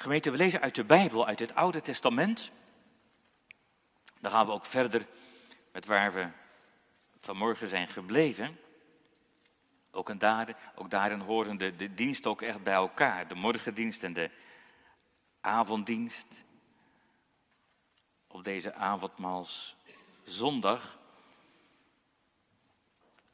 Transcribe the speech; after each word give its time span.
Gemeente, 0.00 0.30
we 0.30 0.36
lezen 0.36 0.60
uit 0.60 0.74
de 0.74 0.84
Bijbel, 0.84 1.26
uit 1.26 1.38
het 1.38 1.54
Oude 1.54 1.80
Testament. 1.80 2.50
Dan 4.20 4.30
gaan 4.30 4.46
we 4.46 4.52
ook 4.52 4.64
verder 4.64 5.06
met 5.72 5.86
waar 5.86 6.12
we 6.12 6.28
vanmorgen 7.20 7.68
zijn 7.68 7.88
gebleven. 7.88 8.58
Ook, 9.90 10.10
en 10.10 10.18
daar, 10.18 10.72
ook 10.74 10.90
daarin 10.90 11.20
horen 11.20 11.56
de, 11.56 11.76
de 11.76 11.94
diensten 11.94 12.30
ook 12.30 12.42
echt 12.42 12.62
bij 12.62 12.74
elkaar. 12.74 13.28
De 13.28 13.34
morgendienst 13.34 14.02
en 14.02 14.12
de 14.12 14.30
avonddienst. 15.40 16.26
Op 18.26 18.44
deze 18.44 18.74
avondmaals 18.74 19.76
zondag. 20.24 20.98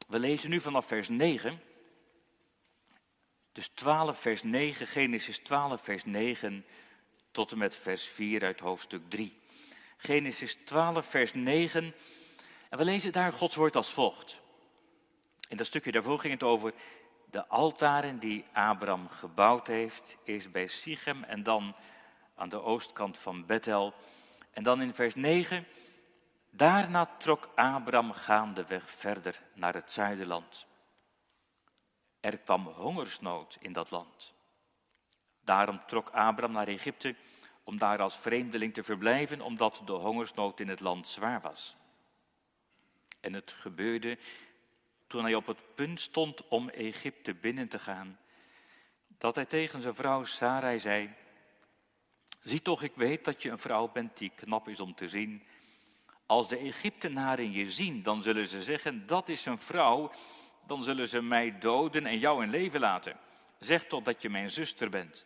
We 0.07 0.19
lezen 0.19 0.49
nu 0.49 0.59
vanaf 0.59 0.85
vers 0.85 1.09
9. 1.09 1.61
Dus 3.57 3.67
12 3.67 4.19
vers 4.19 4.43
9, 4.43 4.87
Genesis 4.87 5.39
12 5.39 5.81
vers 5.81 6.05
9 6.05 6.65
tot 7.31 7.51
en 7.51 7.57
met 7.57 7.75
vers 7.75 8.03
4 8.03 8.43
uit 8.43 8.59
hoofdstuk 8.59 9.01
3. 9.07 9.39
Genesis 9.97 10.57
12 10.65 11.05
vers 11.05 11.33
9. 11.33 11.93
En 12.69 12.77
we 12.77 12.83
lezen 12.83 13.11
daar 13.11 13.33
Gods 13.33 13.55
woord 13.55 13.75
als 13.75 13.91
volgt. 13.91 14.41
In 15.47 15.57
dat 15.57 15.65
stukje 15.65 15.91
daarvoor 15.91 16.19
ging 16.19 16.33
het 16.33 16.43
over 16.43 16.73
de 17.31 17.47
altaren 17.47 18.19
die 18.19 18.45
Abraham 18.53 19.09
gebouwd 19.09 19.67
heeft. 19.67 20.17
Eerst 20.23 20.51
bij 20.51 20.67
Sichem 20.67 21.23
en 21.23 21.43
dan 21.43 21.75
aan 22.35 22.49
de 22.49 22.61
oostkant 22.61 23.17
van 23.17 23.45
Bethel. 23.45 23.93
En 24.51 24.63
dan 24.63 24.81
in 24.81 24.93
vers 24.93 25.15
9. 25.15 25.67
Daarna 26.49 27.05
trok 27.05 27.49
Abraham 27.55 28.11
gaandeweg 28.11 28.89
verder 28.89 29.41
naar 29.53 29.73
het 29.73 29.91
zuiderland. 29.91 30.67
Er 32.27 32.37
kwam 32.37 32.65
hongersnood 32.65 33.57
in 33.59 33.73
dat 33.73 33.91
land. 33.91 34.33
Daarom 35.41 35.81
trok 35.85 36.09
Abraham 36.09 36.51
naar 36.51 36.67
Egypte 36.67 37.15
om 37.63 37.77
daar 37.77 38.01
als 38.01 38.17
vreemdeling 38.17 38.73
te 38.73 38.83
verblijven, 38.83 39.41
omdat 39.41 39.81
de 39.85 39.91
hongersnood 39.91 40.59
in 40.59 40.67
het 40.67 40.79
land 40.79 41.07
zwaar 41.07 41.41
was. 41.41 41.75
En 43.19 43.33
het 43.33 43.51
gebeurde 43.51 44.17
toen 45.07 45.23
hij 45.23 45.35
op 45.35 45.47
het 45.47 45.75
punt 45.75 45.99
stond 45.99 46.47
om 46.47 46.69
Egypte 46.69 47.33
binnen 47.33 47.67
te 47.67 47.79
gaan, 47.79 48.19
dat 49.07 49.35
hij 49.35 49.45
tegen 49.45 49.81
zijn 49.81 49.95
vrouw 49.95 50.23
Sarai 50.23 50.79
zei, 50.79 51.13
zie 52.41 52.61
toch, 52.61 52.83
ik 52.83 52.95
weet 52.95 53.25
dat 53.25 53.41
je 53.41 53.49
een 53.49 53.59
vrouw 53.59 53.91
bent 53.91 54.17
die 54.17 54.31
knap 54.35 54.67
is 54.67 54.79
om 54.79 54.95
te 54.95 55.09
zien. 55.09 55.43
Als 56.25 56.47
de 56.47 56.57
Egyptenaren 56.57 57.51
je 57.51 57.71
zien, 57.71 58.03
dan 58.03 58.23
zullen 58.23 58.47
ze 58.47 58.63
zeggen, 58.63 59.05
dat 59.05 59.29
is 59.29 59.45
een 59.45 59.59
vrouw, 59.59 60.11
dan 60.67 60.83
zullen 60.83 61.09
ze 61.09 61.21
mij 61.21 61.57
doden 61.59 62.05
en 62.05 62.19
jou 62.19 62.43
in 62.43 62.49
leven 62.49 62.79
laten. 62.79 63.17
Zeg 63.59 63.85
toch 63.85 64.03
dat 64.03 64.21
je 64.21 64.29
mijn 64.29 64.49
zuster 64.49 64.89
bent, 64.89 65.25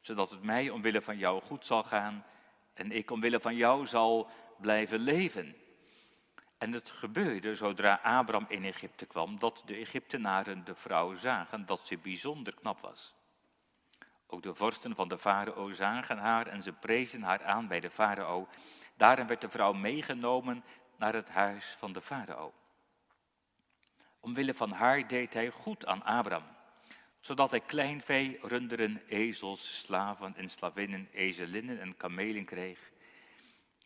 zodat 0.00 0.30
het 0.30 0.42
mij 0.42 0.70
omwille 0.70 1.02
van 1.02 1.18
jou 1.18 1.42
goed 1.42 1.66
zal 1.66 1.82
gaan 1.82 2.24
en 2.74 2.92
ik 2.92 3.10
omwille 3.10 3.40
van 3.40 3.56
jou 3.56 3.86
zal 3.86 4.30
blijven 4.60 4.98
leven. 4.98 5.56
En 6.58 6.72
het 6.72 6.90
gebeurde 6.90 7.54
zodra 7.54 8.00
Abraham 8.02 8.46
in 8.48 8.64
Egypte 8.64 9.06
kwam, 9.06 9.38
dat 9.38 9.62
de 9.66 9.74
Egyptenaren 9.74 10.64
de 10.64 10.74
vrouw 10.74 11.14
zagen 11.14 11.66
dat 11.66 11.86
ze 11.86 11.98
bijzonder 11.98 12.54
knap 12.54 12.80
was. 12.80 13.14
Ook 14.26 14.42
de 14.42 14.54
vorsten 14.54 14.94
van 14.94 15.08
de 15.08 15.18
farao 15.18 15.72
zagen 15.72 16.18
haar 16.18 16.46
en 16.46 16.62
ze 16.62 16.72
prezen 16.72 17.22
haar 17.22 17.44
aan 17.44 17.68
bij 17.68 17.80
de 17.80 17.90
farao. 17.90 18.48
Daarom 18.96 19.26
werd 19.26 19.40
de 19.40 19.48
vrouw 19.48 19.72
meegenomen 19.72 20.64
naar 20.96 21.14
het 21.14 21.28
huis 21.28 21.76
van 21.78 21.92
de 21.92 22.00
farao. 22.00 22.52
Omwille 24.20 24.54
van 24.54 24.70
haar 24.70 25.08
deed 25.08 25.34
hij 25.34 25.50
goed 25.50 25.86
aan 25.86 26.04
Abraham, 26.04 26.46
zodat 27.20 27.50
hij 27.50 27.60
kleinvee, 27.60 28.38
runderen, 28.42 29.02
ezels, 29.08 29.80
slaven 29.80 30.36
en 30.36 30.48
slavinnen, 30.48 31.08
ezelinnen 31.12 31.80
en 31.80 31.96
kamelen 31.96 32.44
kreeg. 32.44 32.90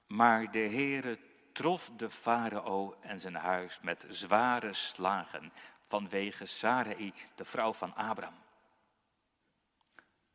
Maar 0.06 0.51
de 0.51 0.58
Heere 0.58 1.19
trof 1.53 1.91
de 1.97 2.11
farao 2.11 2.97
en 3.01 3.20
zijn 3.20 3.34
huis 3.34 3.78
met 3.83 4.05
zware 4.08 4.73
slagen 4.73 5.52
vanwege 5.86 6.47
Sarai, 6.47 7.12
de 7.35 7.45
vrouw 7.45 7.73
van 7.73 7.95
Abraham. 7.95 8.39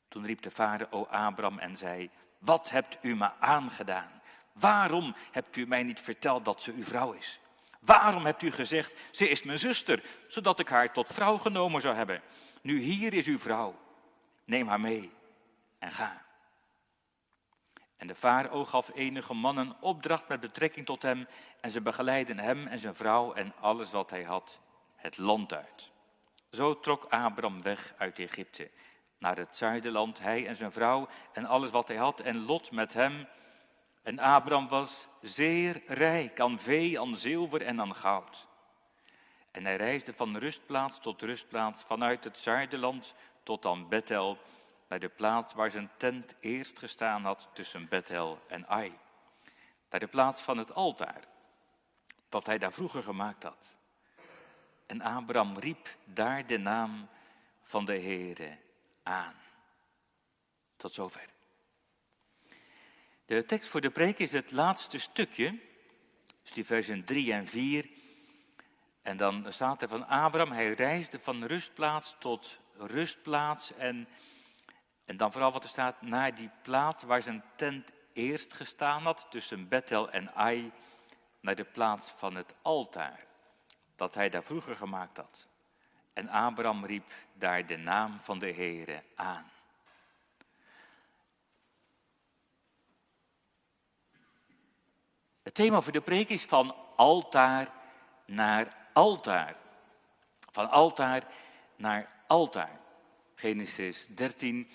Toen 0.07 0.25
riep 0.25 0.41
de 0.41 0.51
farao 0.51 1.05
Abraham 1.05 1.59
en 1.59 1.77
zei, 1.77 2.09
wat 2.37 2.69
hebt 2.69 2.97
u 3.01 3.15
me 3.15 3.31
aangedaan? 3.39 4.21
Waarom 4.53 5.15
hebt 5.31 5.55
u 5.55 5.67
mij 5.67 5.83
niet 5.83 5.99
verteld 5.99 6.45
dat 6.45 6.61
ze 6.61 6.73
uw 6.73 6.83
vrouw 6.83 7.11
is? 7.11 7.39
Waarom 7.85 8.25
hebt 8.25 8.41
u 8.41 8.51
gezegd, 8.51 8.99
ze 9.11 9.29
is 9.29 9.43
mijn 9.43 9.59
zuster, 9.59 10.03
zodat 10.27 10.59
ik 10.59 10.69
haar 10.69 10.93
tot 10.93 11.09
vrouw 11.09 11.37
genomen 11.37 11.81
zou 11.81 11.95
hebben? 11.95 12.21
Nu 12.61 12.79
hier 12.79 13.13
is 13.13 13.27
uw 13.27 13.39
vrouw, 13.39 13.79
neem 14.45 14.67
haar 14.67 14.79
mee 14.79 15.11
en 15.79 15.91
ga. 15.91 16.23
En 17.97 18.07
de 18.07 18.15
farao 18.15 18.65
gaf 18.65 18.91
enige 18.93 19.33
mannen 19.33 19.75
opdracht 19.79 20.27
met 20.27 20.39
betrekking 20.39 20.85
tot 20.85 21.01
hem 21.01 21.27
en 21.61 21.71
ze 21.71 21.81
begeleidden 21.81 22.39
hem 22.39 22.67
en 22.67 22.79
zijn 22.79 22.95
vrouw 22.95 23.33
en 23.33 23.53
alles 23.59 23.91
wat 23.91 24.09
hij 24.09 24.23
had 24.23 24.59
het 24.95 25.17
land 25.17 25.53
uit. 25.53 25.91
Zo 26.51 26.79
trok 26.79 27.05
Abram 27.09 27.61
weg 27.61 27.93
uit 27.97 28.19
Egypte 28.19 28.69
naar 29.17 29.37
het 29.37 29.57
zuiderland, 29.57 30.19
hij 30.19 30.47
en 30.47 30.55
zijn 30.55 30.71
vrouw 30.71 31.07
en 31.33 31.45
alles 31.45 31.71
wat 31.71 31.87
hij 31.87 31.97
had 31.97 32.19
en 32.19 32.45
Lot 32.45 32.71
met 32.71 32.93
hem. 32.93 33.27
En 34.05 34.19
Abram 34.19 34.67
was 34.67 35.07
zeer 35.21 35.81
rijk 35.87 36.39
aan 36.39 36.59
vee, 36.59 36.99
aan 36.99 37.17
zilver 37.17 37.61
en 37.61 37.81
aan 37.81 37.95
goud. 37.95 38.47
En 39.51 39.65
hij 39.65 39.75
reisde 39.75 40.13
van 40.13 40.37
rustplaats 40.37 40.99
tot 40.99 41.21
rustplaats, 41.21 41.83
vanuit 41.83 42.23
het 42.23 42.37
zuiderland 42.37 43.15
tot 43.43 43.65
aan 43.65 43.87
Bethel, 43.89 44.37
bij 44.87 44.99
de 44.99 45.09
plaats 45.09 45.53
waar 45.53 45.71
zijn 45.71 45.91
tent 45.97 46.35
eerst 46.39 46.79
gestaan 46.79 47.23
had 47.23 47.49
tussen 47.53 47.87
Bethel 47.87 48.39
en 48.47 48.67
Ai. 48.67 48.97
Bij 49.89 49.99
de 49.99 50.07
plaats 50.07 50.41
van 50.41 50.57
het 50.57 50.73
altaar, 50.73 51.23
dat 52.29 52.45
hij 52.45 52.57
daar 52.57 52.73
vroeger 52.73 53.03
gemaakt 53.03 53.43
had. 53.43 53.75
En 54.85 55.01
Abraham 55.01 55.57
riep 55.57 55.95
daar 56.03 56.47
de 56.47 56.57
naam 56.57 57.07
van 57.63 57.85
de 57.85 57.99
Heere 57.99 58.57
aan. 59.03 59.35
Tot 60.77 60.93
zover. 60.93 61.34
De 63.25 63.45
tekst 63.45 63.69
voor 63.69 63.81
de 63.81 63.89
preek 63.89 64.19
is 64.19 64.31
het 64.31 64.51
laatste 64.51 64.99
stukje, 64.99 65.59
dus 66.41 66.51
die 66.51 66.65
versen 66.65 67.03
3 67.03 67.33
en 67.33 67.47
4. 67.47 67.89
En 69.01 69.17
dan 69.17 69.45
staat 69.49 69.81
er 69.81 69.87
van 69.87 70.07
Abraham, 70.07 70.51
hij 70.51 70.73
reisde 70.73 71.19
van 71.19 71.43
rustplaats 71.43 72.15
tot 72.19 72.59
rustplaats 72.77 73.73
en 73.73 74.07
en 75.05 75.17
dan 75.17 75.31
vooral 75.31 75.51
wat 75.51 75.63
er 75.63 75.69
staat, 75.69 76.01
naar 76.01 76.35
die 76.35 76.49
plaats 76.61 77.03
waar 77.03 77.21
zijn 77.21 77.43
tent 77.55 77.91
eerst 78.13 78.53
gestaan 78.53 79.03
had, 79.03 79.27
tussen 79.29 79.67
Bethel 79.67 80.09
en 80.11 80.33
Ai, 80.33 80.71
naar 81.39 81.55
de 81.55 81.63
plaats 81.63 82.09
van 82.09 82.35
het 82.35 82.53
altaar, 82.61 83.25
dat 83.95 84.15
hij 84.15 84.29
daar 84.29 84.43
vroeger 84.43 84.75
gemaakt 84.75 85.17
had. 85.17 85.47
En 86.13 86.29
Abraham 86.29 86.85
riep 86.85 87.13
daar 87.33 87.65
de 87.65 87.77
naam 87.77 88.19
van 88.21 88.39
de 88.39 88.51
Heere 88.51 89.03
aan. 89.15 89.51
Het 95.45 95.53
thema 95.53 95.81
voor 95.81 95.91
de 95.91 96.01
preek 96.01 96.29
is 96.29 96.43
van 96.43 96.75
altaar 96.95 97.71
naar 98.25 98.89
altaar. 98.93 99.55
Van 100.39 100.69
altaar 100.69 101.27
naar 101.75 102.11
altaar. 102.27 102.79
Genesis 103.35 104.07
13, 104.09 104.69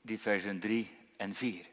die 0.00 0.20
versen 0.20 0.60
3 0.60 0.96
en 1.16 1.34
4. 1.34 1.66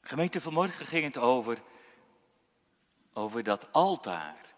Gemeente, 0.00 0.40
vanmorgen 0.40 0.86
ging 0.86 1.04
het 1.04 1.16
over, 1.16 1.62
over 3.12 3.42
dat 3.42 3.72
altaar. 3.72 4.54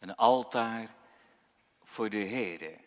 Een 0.00 0.14
altaar 0.14 0.94
voor 1.82 2.10
de 2.10 2.16
Heer. 2.16 2.80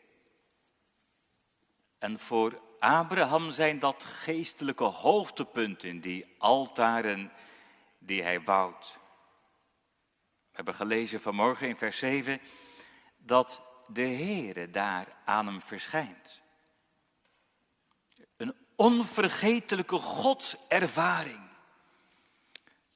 En 1.97 2.19
voor 2.19 2.61
Abraham 2.79 3.51
zijn 3.51 3.79
dat 3.79 4.03
geestelijke 4.03 4.83
hoogtepunten, 4.83 6.01
die 6.01 6.35
altaren 6.37 7.31
die 7.99 8.23
hij 8.23 8.41
bouwt. 8.41 8.99
We 10.49 10.55
hebben 10.55 10.73
gelezen 10.73 11.21
vanmorgen 11.21 11.67
in 11.67 11.77
vers 11.77 11.97
7 11.97 12.41
dat 13.17 13.61
de 13.87 14.07
Heere 14.07 14.69
daar 14.69 15.07
aan 15.25 15.45
hem 15.45 15.61
verschijnt. 15.61 16.41
Een 18.37 18.55
onvergetelijke 18.75 19.97
godservaring. 19.97 21.45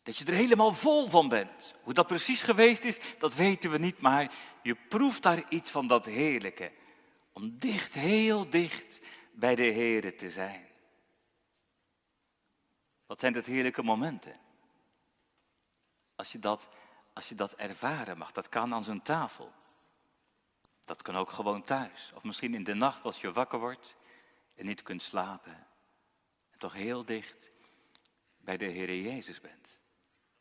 Dat 0.04 0.18
je 0.18 0.26
er 0.26 0.34
helemaal 0.34 0.74
vol 0.74 1.10
van 1.10 1.30
bent. 1.30 1.74
Hoe 1.84 1.94
dat 1.94 2.08
precies 2.08 2.44
geweest 2.44 2.84
is, 2.84 3.00
dat 3.20 3.36
weten 3.36 3.72
we 3.72 3.78
niet, 3.78 4.00
maar 4.00 4.32
je 4.62 4.76
proeft 4.76 5.24
daar 5.24 5.44
iets 5.50 5.72
van 5.72 5.88
dat 5.88 6.06
heerlijke. 6.06 6.72
Om 7.34 7.58
dicht, 7.58 7.94
heel 7.94 8.50
dicht 8.50 9.01
bij 9.32 9.56
de 9.56 9.72
Heere 9.72 10.16
te 10.16 10.30
zijn. 10.30 10.68
Wat 13.06 13.20
zijn 13.20 13.34
dat 13.34 13.46
heerlijke 13.46 13.84
momenten? 13.84 14.40
Als 16.16 16.32
je 16.32 16.40
dat, 16.40 16.68
als 17.14 17.30
je 17.30 17.36
dat 17.36 17.54
ervaren 17.54 18.18
mag, 18.18 18.32
dat 18.32 18.50
kan 18.50 18.74
aan 18.74 18.84
zijn 18.84 19.02
tafel. 19.02 19.54
Dat 20.86 21.02
kan 21.02 21.16
ook 21.16 21.32
gewoon 21.32 21.62
thuis. 21.62 22.12
Of 22.16 22.24
misschien 22.24 22.54
in 22.54 22.64
de 22.64 22.74
nacht 22.74 23.04
als 23.04 23.22
je 23.22 23.32
wakker 23.32 23.60
wordt 23.60 23.96
en 24.56 24.66
niet 24.66 24.82
kunt 24.82 25.02
slapen. 25.02 25.68
En 26.52 26.58
toch 26.58 26.74
heel 26.74 27.06
dicht 27.06 27.52
bij 28.38 28.58
de 28.58 28.66
Heer 28.66 28.96
Jezus 28.96 29.42
bent. 29.42 29.80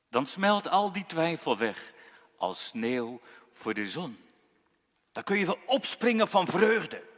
Dan 0.09 0.27
smelt 0.27 0.69
al 0.69 0.93
die 0.93 1.07
twijfel 1.07 1.57
weg 1.57 1.93
als 2.37 2.67
sneeuw 2.67 3.21
voor 3.53 3.75
de 3.75 3.89
zon. 3.89 4.19
Dan 5.13 5.25
kun 5.25 5.39
je 5.39 5.47
wel 5.47 5.59
opspringen 5.67 6.29
van 6.29 6.47
vreugde. 6.47 7.10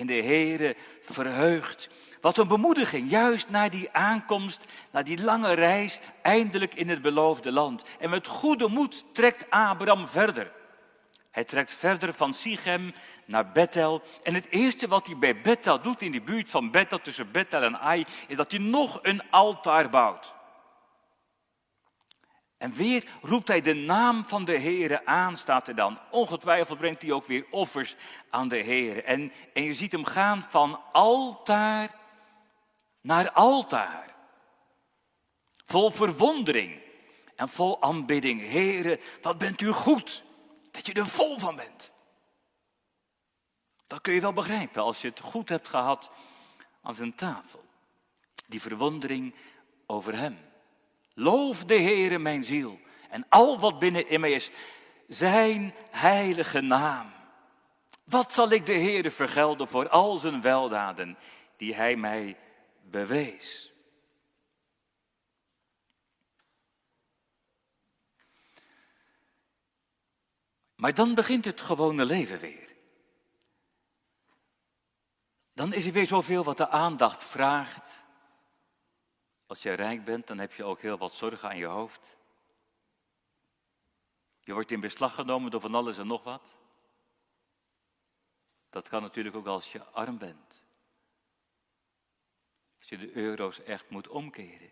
In 0.00 0.06
de 0.06 0.22
Heere 0.22 0.76
verheugd. 1.00 1.88
Wat 2.20 2.38
een 2.38 2.48
bemoediging, 2.48 3.10
juist 3.10 3.48
na 3.48 3.68
die 3.68 3.88
aankomst, 3.92 4.64
na 4.90 5.02
die 5.02 5.22
lange 5.22 5.52
reis, 5.52 6.00
eindelijk 6.22 6.74
in 6.74 6.88
het 6.88 7.02
beloofde 7.02 7.52
land. 7.52 7.84
En 7.98 8.10
met 8.10 8.26
goede 8.26 8.68
moed 8.68 9.04
trekt 9.12 9.50
Abraham 9.50 10.08
verder. 10.08 10.52
Hij 11.30 11.44
trekt 11.44 11.72
verder 11.72 12.14
van 12.14 12.34
Sichem 12.34 12.94
naar 13.24 13.52
Bethel. 13.52 14.02
En 14.22 14.34
het 14.34 14.46
eerste 14.50 14.88
wat 14.88 15.06
hij 15.06 15.18
bij 15.18 15.40
Bethel 15.40 15.80
doet, 15.82 16.02
in 16.02 16.10
die 16.10 16.22
buurt 16.22 16.50
van 16.50 16.70
Bethel, 16.70 17.00
tussen 17.00 17.30
Bethel 17.30 17.62
en 17.62 17.80
Ai, 17.80 18.04
is 18.26 18.36
dat 18.36 18.50
hij 18.50 18.60
nog 18.60 18.98
een 19.02 19.22
altaar 19.30 19.90
bouwt. 19.90 20.34
En 22.60 22.72
weer 22.72 23.04
roept 23.22 23.48
hij 23.48 23.60
de 23.60 23.74
naam 23.74 24.28
van 24.28 24.44
de 24.44 24.58
Heere 24.58 25.06
aan, 25.06 25.36
staat 25.36 25.68
er 25.68 25.74
dan. 25.74 25.98
Ongetwijfeld 26.10 26.78
brengt 26.78 27.02
hij 27.02 27.12
ook 27.12 27.26
weer 27.26 27.46
offers 27.50 27.96
aan 28.30 28.48
de 28.48 28.62
Heere. 28.62 29.02
En, 29.02 29.32
en 29.52 29.62
je 29.62 29.74
ziet 29.74 29.92
hem 29.92 30.04
gaan 30.04 30.42
van 30.42 30.80
altaar 30.92 31.94
naar 33.00 33.30
altaar. 33.30 34.14
Vol 35.64 35.90
verwondering 35.90 36.80
en 37.36 37.48
vol 37.48 37.82
aanbidding. 37.82 38.50
Heere, 38.50 39.00
wat 39.22 39.38
bent 39.38 39.60
u 39.60 39.72
goed 39.72 40.22
dat 40.70 40.86
je 40.86 40.92
er 40.92 41.06
vol 41.06 41.38
van 41.38 41.56
bent. 41.56 41.90
Dat 43.86 44.00
kun 44.00 44.12
je 44.12 44.20
wel 44.20 44.32
begrijpen 44.32 44.82
als 44.82 45.00
je 45.00 45.08
het 45.08 45.20
goed 45.20 45.48
hebt 45.48 45.68
gehad 45.68 46.10
aan 46.82 46.94
zijn 46.94 47.14
tafel. 47.14 47.64
Die 48.46 48.60
verwondering 48.60 49.34
over 49.86 50.16
hem. 50.16 50.49
Loof 51.20 51.64
de 51.64 51.74
Heere 51.80 52.18
mijn 52.18 52.44
ziel 52.44 52.80
en 53.10 53.26
al 53.28 53.58
wat 53.58 53.78
binnen 53.78 54.08
in 54.08 54.20
mij 54.20 54.32
is, 54.32 54.50
zijn 55.08 55.74
heilige 55.90 56.60
naam. 56.60 57.12
Wat 58.04 58.34
zal 58.34 58.50
ik 58.50 58.66
de 58.66 58.72
Heere 58.72 59.10
vergelden 59.10 59.68
voor 59.68 59.88
al 59.88 60.16
zijn 60.16 60.40
weldaden 60.40 61.18
die 61.56 61.74
hij 61.74 61.96
mij 61.96 62.36
bewees? 62.82 63.72
Maar 70.74 70.94
dan 70.94 71.14
begint 71.14 71.44
het 71.44 71.60
gewone 71.60 72.04
leven 72.04 72.38
weer. 72.38 72.68
Dan 75.52 75.72
is 75.72 75.86
er 75.86 75.92
weer 75.92 76.06
zoveel 76.06 76.44
wat 76.44 76.56
de 76.56 76.68
aandacht 76.68 77.24
vraagt. 77.24 77.99
Als 79.50 79.62
je 79.62 79.72
rijk 79.72 80.04
bent, 80.04 80.26
dan 80.26 80.38
heb 80.38 80.52
je 80.52 80.64
ook 80.64 80.80
heel 80.80 80.98
wat 80.98 81.14
zorgen 81.14 81.48
aan 81.48 81.56
je 81.56 81.66
hoofd. 81.66 82.16
Je 84.40 84.52
wordt 84.52 84.70
in 84.70 84.80
beslag 84.80 85.14
genomen 85.14 85.50
door 85.50 85.60
van 85.60 85.74
alles 85.74 85.98
en 85.98 86.06
nog 86.06 86.22
wat. 86.22 86.56
Dat 88.68 88.88
kan 88.88 89.02
natuurlijk 89.02 89.36
ook 89.36 89.46
als 89.46 89.72
je 89.72 89.84
arm 89.84 90.18
bent. 90.18 90.62
Als 92.78 92.88
je 92.88 92.98
de 92.98 93.16
euro's 93.16 93.62
echt 93.62 93.90
moet 93.90 94.08
omkeren. 94.08 94.70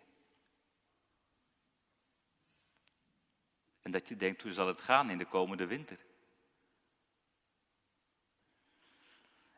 En 3.81 3.91
dat 3.91 4.07
je 4.07 4.15
denkt, 4.15 4.41
hoe 4.41 4.53
zal 4.53 4.67
het 4.67 4.81
gaan 4.81 5.09
in 5.09 5.17
de 5.17 5.25
komende 5.25 5.65
winter? 5.65 5.99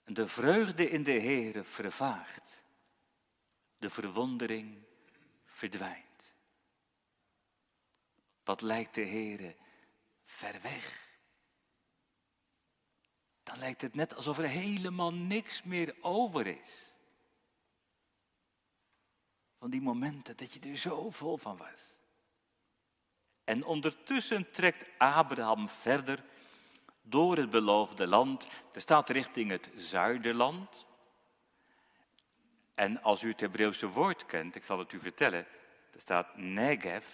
De 0.06 0.28
vreugde 0.28 0.90
in 0.90 1.04
de 1.04 1.20
Heere 1.20 1.64
vervaagt. 1.64 2.64
De 3.78 3.90
verwondering 3.90 4.90
verdwijnt. 5.62 6.36
Wat 8.44 8.62
lijkt 8.62 8.96
de 8.96 9.06
Heere 9.06 9.56
ver 10.26 10.62
weg? 10.62 11.10
Dan 13.44 13.58
lijkt 13.58 13.82
het 13.82 13.96
net 13.96 14.16
alsof 14.16 14.38
er 14.38 14.48
helemaal 14.48 15.14
niks 15.14 15.64
meer 15.64 15.96
over 16.02 16.48
is. 16.48 16.96
Van 19.58 19.70
die 19.70 19.82
momenten 19.82 20.38
dat 20.38 20.54
je 20.54 20.60
er 20.60 20.78
zo 20.78 21.10
vol 21.10 21.38
van 21.38 21.58
was. 21.58 21.94
En 23.44 23.64
ondertussen 23.64 24.52
trekt 24.52 24.90
Abraham 24.98 25.68
verder 25.68 26.24
door 27.02 27.38
het 27.38 27.50
beloofde 27.50 28.08
land. 28.08 28.48
Er 28.74 28.82
staat 28.82 29.10
richting 29.10 29.50
het 29.50 29.70
zuiderland. 29.76 30.86
En 32.82 33.02
als 33.02 33.24
u 33.24 33.30
het 33.30 33.40
Hebreeuwse 33.40 33.88
woord 33.88 34.26
kent, 34.26 34.56
ik 34.56 34.64
zal 34.64 34.80
het 34.80 34.92
u 34.94 35.00
vertellen, 35.00 35.46
er 35.94 36.00
staat 36.00 36.38
Negev. 36.38 37.06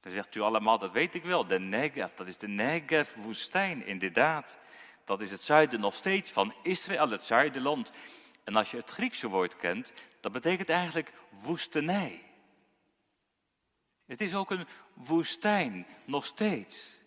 Dan 0.00 0.12
zegt 0.12 0.34
u 0.34 0.40
allemaal, 0.40 0.78
dat 0.78 0.92
weet 0.92 1.14
ik 1.14 1.22
wel, 1.22 1.46
de 1.46 1.58
Negev, 1.58 2.12
dat 2.14 2.26
is 2.26 2.36
de 2.36 2.48
Negev-woestijn, 2.48 3.86
inderdaad. 3.86 4.58
Dat 5.04 5.20
is 5.20 5.30
het 5.30 5.42
zuiden 5.42 5.80
nog 5.80 5.94
steeds 5.94 6.30
van 6.30 6.54
Israël, 6.62 7.08
het 7.08 7.24
zuiderland. 7.24 7.90
En 8.44 8.56
als 8.56 8.70
je 8.70 8.76
het 8.76 8.90
Griekse 8.90 9.28
woord 9.28 9.56
kent, 9.56 9.92
dat 10.20 10.32
betekent 10.32 10.68
eigenlijk 10.68 11.12
woestenij. 11.28 12.22
Het 14.06 14.20
is 14.20 14.34
ook 14.34 14.50
een 14.50 14.66
woestijn, 14.94 15.86
nog 16.04 16.26
steeds. 16.26 16.98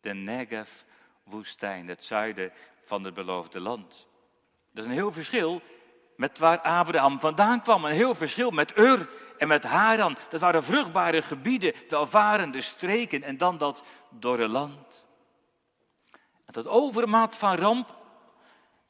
De 0.00 0.14
Negev-woestijn, 0.14 1.88
het 1.88 2.04
zuiden 2.04 2.52
van 2.84 3.04
het 3.04 3.14
beloofde 3.14 3.60
land. 3.60 4.06
Dat 4.70 4.84
is 4.84 4.90
een 4.90 4.96
heel 4.96 5.12
verschil 5.12 5.62
met 6.16 6.38
waar 6.38 6.60
Abraham 6.60 7.20
vandaan 7.20 7.62
kwam. 7.62 7.84
Een 7.84 7.92
heel 7.92 8.14
verschil 8.14 8.50
met 8.50 8.78
Ur 8.78 9.08
en 9.38 9.48
met 9.48 9.64
Haran. 9.64 10.16
Dat 10.28 10.40
waren 10.40 10.64
vruchtbare 10.64 11.22
gebieden, 11.22 11.72
welvarende 11.88 12.60
streken 12.60 13.22
en 13.22 13.36
dan 13.36 13.58
dat 13.58 13.82
dorre 14.10 14.48
land. 14.48 15.04
En 16.44 16.52
dat 16.52 16.66
overmaat 16.66 17.36
van 17.36 17.56
ramp, 17.56 17.96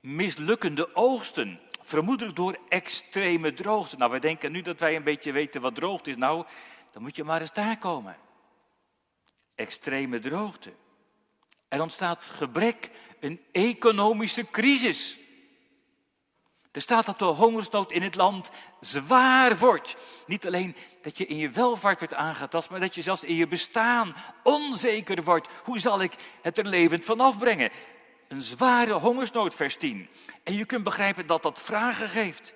mislukkende 0.00 0.94
oogsten, 0.94 1.60
vermoedelijk 1.82 2.36
door 2.36 2.58
extreme 2.68 3.54
droogte. 3.54 3.96
Nou, 3.96 4.10
wij 4.10 4.20
denken 4.20 4.52
nu 4.52 4.62
dat 4.62 4.80
wij 4.80 4.96
een 4.96 5.02
beetje 5.02 5.32
weten 5.32 5.60
wat 5.60 5.74
droogte 5.74 6.10
is. 6.10 6.16
Nou, 6.16 6.46
dan 6.90 7.02
moet 7.02 7.16
je 7.16 7.24
maar 7.24 7.40
eens 7.40 7.52
daar 7.52 7.78
komen. 7.78 8.16
Extreme 9.54 10.18
droogte. 10.18 10.72
Er 11.68 11.80
ontstaat 11.80 12.24
gebrek, 12.24 12.90
een 13.20 13.40
economische 13.52 14.50
crisis. 14.50 15.18
Er 16.74 16.80
staat 16.80 17.06
dat 17.06 17.18
de 17.18 17.24
hongersnood 17.24 17.92
in 17.92 18.02
het 18.02 18.14
land 18.14 18.50
zwaar 18.80 19.58
wordt. 19.58 19.96
Niet 20.26 20.46
alleen 20.46 20.76
dat 21.02 21.18
je 21.18 21.26
in 21.26 21.36
je 21.36 21.50
welvaart 21.50 21.98
wordt 21.98 22.14
aangetast, 22.14 22.70
maar 22.70 22.80
dat 22.80 22.94
je 22.94 23.02
zelfs 23.02 23.24
in 23.24 23.34
je 23.34 23.46
bestaan 23.46 24.14
onzeker 24.42 25.24
wordt. 25.24 25.48
Hoe 25.64 25.78
zal 25.78 26.02
ik 26.02 26.14
het 26.42 26.58
er 26.58 26.66
levend 26.66 27.04
van 27.04 27.20
afbrengen? 27.20 27.70
Een 28.28 28.42
zware 28.42 28.92
hongersnood, 28.92 29.54
vers 29.54 29.76
10. 29.76 30.08
En 30.42 30.54
je 30.54 30.64
kunt 30.64 30.84
begrijpen 30.84 31.26
dat 31.26 31.42
dat 31.42 31.60
vragen 31.60 32.08
geeft. 32.08 32.54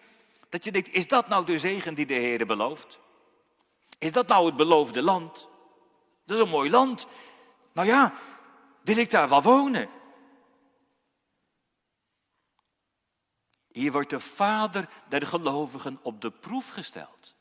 Dat 0.49 0.64
je 0.64 0.73
denkt, 0.73 0.92
is 0.92 1.09
dat 1.09 1.28
nou 1.28 1.45
de 1.45 1.59
zegen 1.59 1.95
die 1.95 2.07
de 2.07 2.14
Heer 2.14 2.47
belooft? 2.47 2.99
Is 3.99 4.12
dat 4.12 4.28
nou 4.28 4.47
het 4.47 4.57
beloofde 4.57 5.02
land? 5.02 5.49
Dat 6.26 6.37
is 6.37 6.42
een 6.42 6.50
mooi 6.50 6.71
land. 6.71 7.07
Nou 7.73 7.88
ja, 7.88 8.12
wil 8.81 8.97
ik 8.97 9.11
daar 9.11 9.28
wel 9.28 9.42
wonen? 9.42 9.88
Hier 13.78 13.92
wordt 13.92 14.11
de 14.11 14.20
vader 14.20 14.88
der 15.08 15.26
gelovigen 15.26 15.99
op 16.02 16.20
de 16.20 16.30
proef 16.30 16.68
gesteld. 16.68 17.35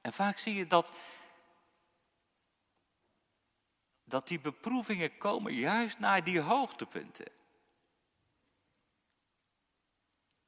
En 0.00 0.12
vaak 0.12 0.38
zie 0.38 0.54
je 0.54 0.66
dat, 0.66 0.92
dat 4.04 4.28
die 4.28 4.40
beproevingen 4.40 5.18
komen 5.18 5.54
juist 5.54 5.98
naar 5.98 6.24
die 6.24 6.40
hoogtepunten. 6.40 7.32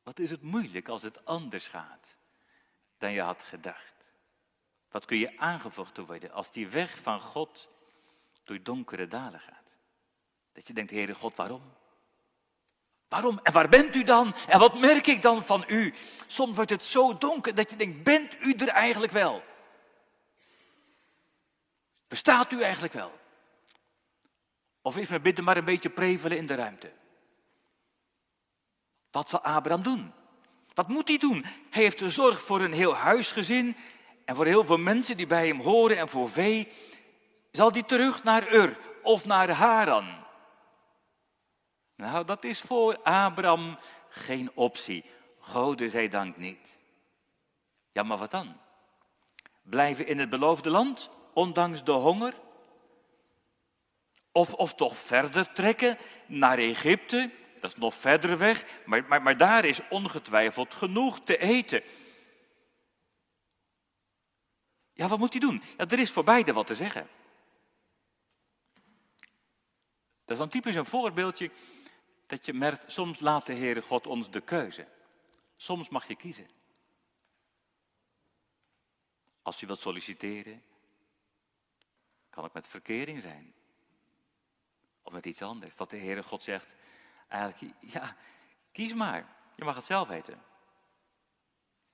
Wat 0.03 0.19
is 0.19 0.31
het 0.31 0.43
moeilijk 0.43 0.89
als 0.89 1.03
het 1.03 1.25
anders 1.25 1.69
gaat 1.69 2.17
dan 2.99 3.13
je 3.13 3.23
had 3.23 3.43
gedacht? 3.43 4.13
Wat 4.89 5.05
kun 5.05 5.19
je 5.19 5.39
aangevochten 5.39 6.07
worden 6.07 6.33
als 6.33 6.51
die 6.51 6.69
weg 6.69 6.99
van 6.99 7.21
God 7.21 7.69
door 8.45 8.63
donkere 8.63 9.07
dalen 9.07 9.41
gaat? 9.41 9.77
Dat 10.53 10.67
je 10.67 10.73
denkt, 10.73 10.91
Heere 10.91 11.15
God, 11.15 11.37
waarom? 11.37 11.79
Waarom? 13.11 13.41
En 13.43 13.53
waar 13.53 13.69
bent 13.69 13.95
u 13.97 14.03
dan? 14.03 14.35
En 14.49 14.59
wat 14.59 14.79
merk 14.79 15.07
ik 15.07 15.23
dan 15.23 15.43
van 15.43 15.65
u? 15.67 15.95
Soms 16.27 16.57
wordt 16.57 16.71
het 16.71 16.85
zo 16.85 17.19
donker 17.19 17.55
dat 17.55 17.71
je 17.71 17.77
denkt, 17.77 18.03
bent 18.03 18.37
u 18.41 18.53
er 18.53 18.69
eigenlijk 18.69 19.13
wel? 19.13 19.43
Bestaat 22.09 22.53
u 22.53 22.63
eigenlijk 22.63 22.93
wel? 22.93 23.19
Of 24.83 24.97
is 24.97 25.09
mijn 25.09 25.23
bidden 25.23 25.45
maar 25.45 25.57
een 25.57 25.65
beetje 25.65 25.91
prevelen 25.91 26.37
in 26.37 26.47
de 26.47 26.55
ruimte? 26.55 26.93
Wat 29.11 29.29
zal 29.29 29.41
Abraham 29.41 29.83
doen? 29.83 30.13
Wat 30.75 30.89
moet 30.89 31.09
hij 31.09 31.19
doen? 31.19 31.45
Hij 31.71 31.83
heeft 31.83 31.99
de 31.99 32.11
zorg 32.11 32.41
voor 32.41 32.61
een 32.61 32.73
heel 32.73 32.95
huisgezin 32.95 33.77
en 34.25 34.37
voor 34.37 34.47
heel 34.47 34.65
veel 34.65 34.79
mensen 34.79 35.17
die 35.17 35.27
bij 35.27 35.47
hem 35.47 35.61
horen 35.61 35.99
en 35.99 36.09
voor 36.09 36.31
vee. 36.31 36.69
Zal 37.53 37.73
hij 37.73 37.83
terug 37.83 38.23
naar 38.23 38.55
Ur 38.55 38.79
of 39.03 39.25
naar 39.25 39.51
Haran. 39.51 40.20
Nou, 42.01 42.25
dat 42.25 42.45
is 42.45 42.61
voor 42.61 43.03
Abraham 43.03 43.79
geen 44.09 44.51
optie. 44.55 45.05
Gode 45.39 45.91
zij 45.91 46.09
dank 46.09 46.37
niet. 46.37 46.69
Ja, 47.93 48.03
maar 48.03 48.19
wat 48.19 48.31
dan? 48.31 48.57
Blijven 49.63 50.07
in 50.07 50.19
het 50.19 50.29
beloofde 50.29 50.71
land, 50.71 51.11
ondanks 51.33 51.85
de 51.85 51.93
honger? 51.93 52.35
Of, 54.33 54.55
of 54.55 54.75
toch 54.75 54.97
verder 54.97 55.53
trekken 55.53 55.99
naar 56.27 56.59
Egypte? 56.59 57.31
Dat 57.61 57.71
is 57.71 57.79
nog 57.79 57.95
verder 57.95 58.39
weg, 58.39 58.65
maar, 58.85 59.05
maar, 59.05 59.23
maar 59.23 59.37
daar 59.37 59.65
is 59.65 59.81
ongetwijfeld 59.89 60.75
genoeg 60.75 61.21
te 61.21 61.39
eten. 61.39 61.83
Ja, 64.93 65.09
wat 65.09 65.19
moet 65.19 65.33
hij 65.33 65.41
doen? 65.41 65.63
Ja, 65.77 65.87
er 65.87 65.99
is 65.99 66.11
voor 66.11 66.25
beide 66.25 66.53
wat 66.53 66.67
te 66.67 66.75
zeggen. 66.75 67.09
Dat 70.25 70.39
is 70.39 70.39
dan 70.39 70.49
typisch 70.49 70.75
een 70.75 70.87
voorbeeldje 70.87 71.51
dat 72.31 72.47
je 72.47 72.53
merkt, 72.53 72.93
soms 72.93 73.21
laat 73.21 73.47
de 73.47 73.55
Heere 73.55 73.83
God 73.83 74.07
ons 74.07 74.31
de 74.31 74.41
keuze. 74.41 74.87
Soms 75.57 75.89
mag 75.89 76.09
je 76.09 76.17
kiezen. 76.17 76.49
Als 79.43 79.61
je 79.61 79.67
wilt 79.67 79.81
solliciteren, 79.81 80.63
kan 82.31 82.45
het 82.45 82.53
met 82.53 82.69
verkering 82.69 83.23
zijn. 83.23 83.55
Of 85.03 85.13
met 85.13 85.27
iets 85.27 85.43
anders. 85.43 85.77
Dat 85.77 85.91
de 85.91 85.97
Heere 85.97 86.23
God 86.23 86.43
zegt, 86.43 86.75
eigenlijk, 87.29 87.75
ja, 87.81 88.17
kies 88.73 88.95
maar. 88.95 89.37
Je 89.57 89.65
mag 89.65 89.75
het 89.75 89.85
zelf 89.85 90.09
weten. 90.09 90.43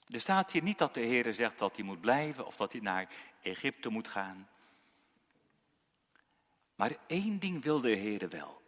Er 0.07 0.21
staat 0.21 0.53
hier 0.53 0.63
niet 0.63 0.79
dat 0.79 0.95
de 0.95 1.01
Heer 1.01 1.35
zegt 1.35 1.59
dat 1.59 1.77
hij 1.77 1.85
moet 1.85 2.01
blijven 2.01 2.47
of 2.47 2.57
dat 2.57 2.73
hij 2.73 2.81
naar 2.81 3.13
Egypte 3.43 3.89
moet 3.89 4.09
gaan. 4.09 4.49
Maar 6.75 6.97
één 7.07 7.39
ding 7.39 7.63
wil 7.63 7.81
de 7.81 7.91
Heer 7.91 8.29
wel. 8.29 8.65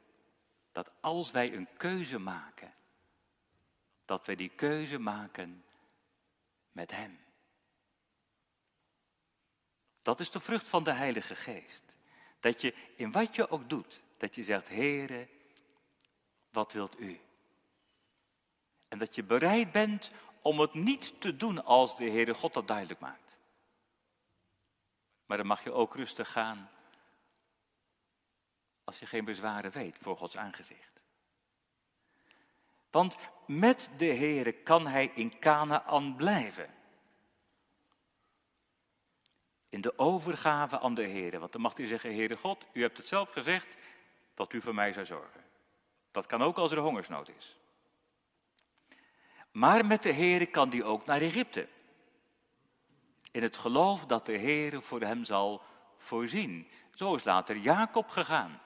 Dat 0.79 0.91
als 1.01 1.31
wij 1.31 1.55
een 1.55 1.69
keuze 1.77 2.19
maken, 2.19 2.75
dat 4.05 4.27
wij 4.27 4.35
die 4.35 4.49
keuze 4.49 4.99
maken 4.99 5.65
met 6.73 6.91
Hem. 6.91 7.19
Dat 10.03 10.21
is 10.21 10.31
de 10.31 10.41
vrucht 10.41 10.69
van 10.69 10.85
de 10.85 10.93
Heilige 10.93 11.35
Geest. 11.35 11.83
Dat 12.41 12.61
je 12.61 12.75
in 12.97 13.11
wat 13.13 13.35
je 13.35 13.51
ook 13.51 13.69
doet, 13.69 14.03
dat 14.17 14.35
je 14.35 14.43
zegt, 14.43 14.69
Heere, 14.69 15.29
wat 16.51 16.73
wilt 16.73 17.01
u? 17.01 17.21
En 18.89 18.99
dat 18.99 19.15
je 19.15 19.23
bereid 19.23 19.73
bent 19.73 20.11
om 20.43 20.61
het 20.61 20.75
niet 20.75 21.21
te 21.21 21.37
doen 21.37 21.65
als 21.65 21.97
de 21.97 22.11
Heere 22.11 22.35
God 22.35 22.53
dat 22.53 22.69
duidelijk 22.69 23.01
maakt. 23.01 23.39
Maar 25.27 25.37
dan 25.37 25.47
mag 25.47 25.65
je 25.65 25.73
ook 25.73 25.95
rustig 25.95 26.33
gaan 26.33 26.71
als 28.89 28.99
je 28.99 29.07
geen 29.07 29.25
bezwaren 29.25 29.71
weet 29.71 29.99
voor 30.01 30.17
Gods 30.17 30.37
aangezicht. 30.37 31.01
Want 32.91 33.17
met 33.47 33.91
de 33.97 34.15
Heere 34.15 34.53
kan 34.53 34.87
hij 34.87 35.11
in 35.15 35.39
Canaan 35.39 36.17
blijven. 36.17 36.75
In 39.69 39.81
de 39.81 39.99
overgave 39.99 40.81
aan 40.81 40.95
de 40.95 41.09
Heere. 41.09 41.39
Want 41.39 41.53
dan 41.53 41.61
mag 41.61 41.77
hij 41.77 41.87
zeggen, 41.87 42.15
Heere 42.15 42.37
God, 42.37 42.65
u 42.73 42.83
hebt 42.83 42.97
het 42.97 43.07
zelf 43.07 43.31
gezegd 43.31 43.77
dat 44.35 44.53
u 44.53 44.63
voor 44.63 44.75
mij 44.75 44.93
zou 44.93 45.07
zorgen. 45.07 45.45
Dat 46.11 46.27
kan 46.27 46.43
ook 46.43 46.59
als 46.59 46.73
er 46.73 46.79
hongersnood 46.79 47.29
is. 47.29 47.57
Maar 49.51 49.87
met 49.87 50.03
de 50.03 50.13
Heere 50.13 50.47
kan 50.47 50.69
hij 50.69 50.83
ook 50.83 51.07
naar 51.07 51.21
Egypte. 51.21 51.69
In 53.31 53.43
het 53.43 53.57
geloof 53.57 54.07
dat 54.07 54.27
de 54.27 54.39
Heere 54.39 54.83
voor 54.83 55.01
hem 55.01 55.25
zal 55.25 55.63
voorzien. 55.97 56.69
Zo 56.95 57.15
is 57.15 57.25
later 57.25 57.57
Jacob 57.57 58.09
gegaan. 58.09 58.61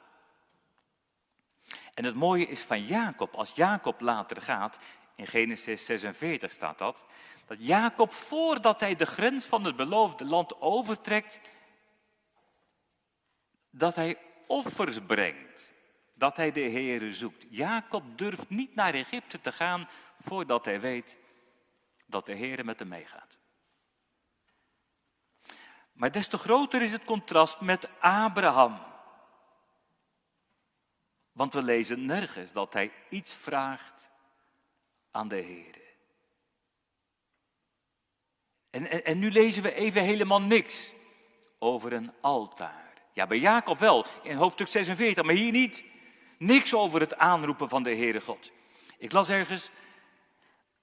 En 1.94 2.04
het 2.04 2.14
mooie 2.14 2.46
is 2.46 2.62
van 2.62 2.84
Jacob, 2.84 3.34
als 3.34 3.52
Jacob 3.54 4.00
later 4.00 4.42
gaat, 4.42 4.78
in 5.14 5.26
Genesis 5.26 5.84
46 5.84 6.50
staat 6.50 6.78
dat, 6.78 7.04
dat 7.46 7.66
Jacob 7.66 8.12
voordat 8.12 8.80
hij 8.80 8.96
de 8.96 9.06
grens 9.06 9.46
van 9.46 9.64
het 9.64 9.76
beloofde 9.76 10.25
land 10.25 10.61
overtrekt, 10.61 11.40
dat 13.70 13.94
hij 13.94 14.18
offers 14.46 14.99
brengt, 15.06 15.75
dat 16.14 16.37
hij 16.37 16.52
de 16.52 16.61
Heere 16.61 17.14
zoekt. 17.14 17.46
Jacob 17.50 18.18
durft 18.18 18.49
niet 18.49 18.75
naar 18.75 18.94
Egypte 18.94 19.40
te 19.40 19.52
gaan 19.52 19.88
voordat 20.20 20.64
hij 20.64 20.80
weet 20.80 21.16
dat 22.06 22.26
de 22.26 22.34
Heer 22.34 22.64
met 22.64 22.78
hem 22.78 22.88
meegaat. 22.88 23.38
Maar 25.92 26.12
des 26.12 26.26
te 26.26 26.38
groter 26.38 26.82
is 26.82 26.92
het 26.92 27.04
contrast 27.04 27.61
met 27.61 27.88
Abraham. 28.00 28.91
Want 31.42 31.54
we 31.54 31.62
lezen 31.62 32.04
nergens 32.04 32.52
dat 32.52 32.72
hij 32.72 32.92
iets 33.08 33.34
vraagt 33.34 34.11
aan 35.11 35.28
de 35.28 35.37
Heer. 35.37 35.80
En, 38.70 38.90
en, 38.90 39.04
en, 39.04 39.18
nu 39.18 39.30
lezen 39.30 39.62
we 39.62 39.75
even 39.75 40.02
helemaal 40.02 40.40
niks 40.40 40.92
over 41.58 41.92
een 41.92 42.12
altaar. 42.20 42.92
Ja, 43.12 43.26
bij 43.26 43.38
Jacob 43.38 43.78
wel, 43.78 44.06
in 44.22 44.37
hoofdstuk 44.37 44.68
46, 44.68 45.25
maar 45.25 45.34
hier 45.34 45.52
niet. 45.52 45.84
Niks 46.38 46.75
over 46.75 47.00
het 47.00 47.16
aanroepen 47.16 47.68
van 47.68 47.82
de 47.82 47.96
Heere 47.96 48.20
God. 48.20 48.52
Ik 48.99 49.12
las 49.12 49.28
ergens 49.28 49.70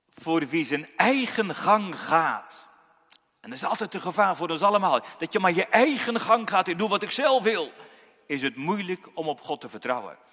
voor 0.09 0.47
wie 0.47 0.65
zijn 0.65 0.87
eigen 0.95 1.55
gang 1.55 1.99
gaat. 1.99 2.69
En 3.39 3.49
dat 3.49 3.59
is 3.59 3.65
altijd 3.65 3.93
een 3.93 4.01
gevaar 4.01 4.37
voor 4.37 4.49
ons 4.49 4.61
allemaal. 4.61 5.01
Dat 5.17 5.33
je 5.33 5.39
maar 5.39 5.53
je 5.53 5.65
eigen 5.65 6.19
gang 6.19 6.49
gaat 6.49 6.67
en 6.67 6.77
doe 6.77 6.89
wat 6.89 7.03
ik 7.03 7.11
zelf 7.11 7.43
wil. 7.43 7.71
Is 8.25 8.41
het 8.41 8.55
moeilijk 8.55 9.09
om 9.13 9.27
op 9.27 9.41
God 9.41 9.61
te 9.61 9.69
vertrouwen. 9.69 10.27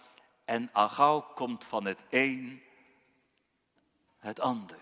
En 0.47 0.71
al 0.73 1.23
komt 1.23 1.65
van 1.65 1.85
het 1.85 2.03
een 2.11 2.63
het 4.19 4.41
ander. 4.41 4.79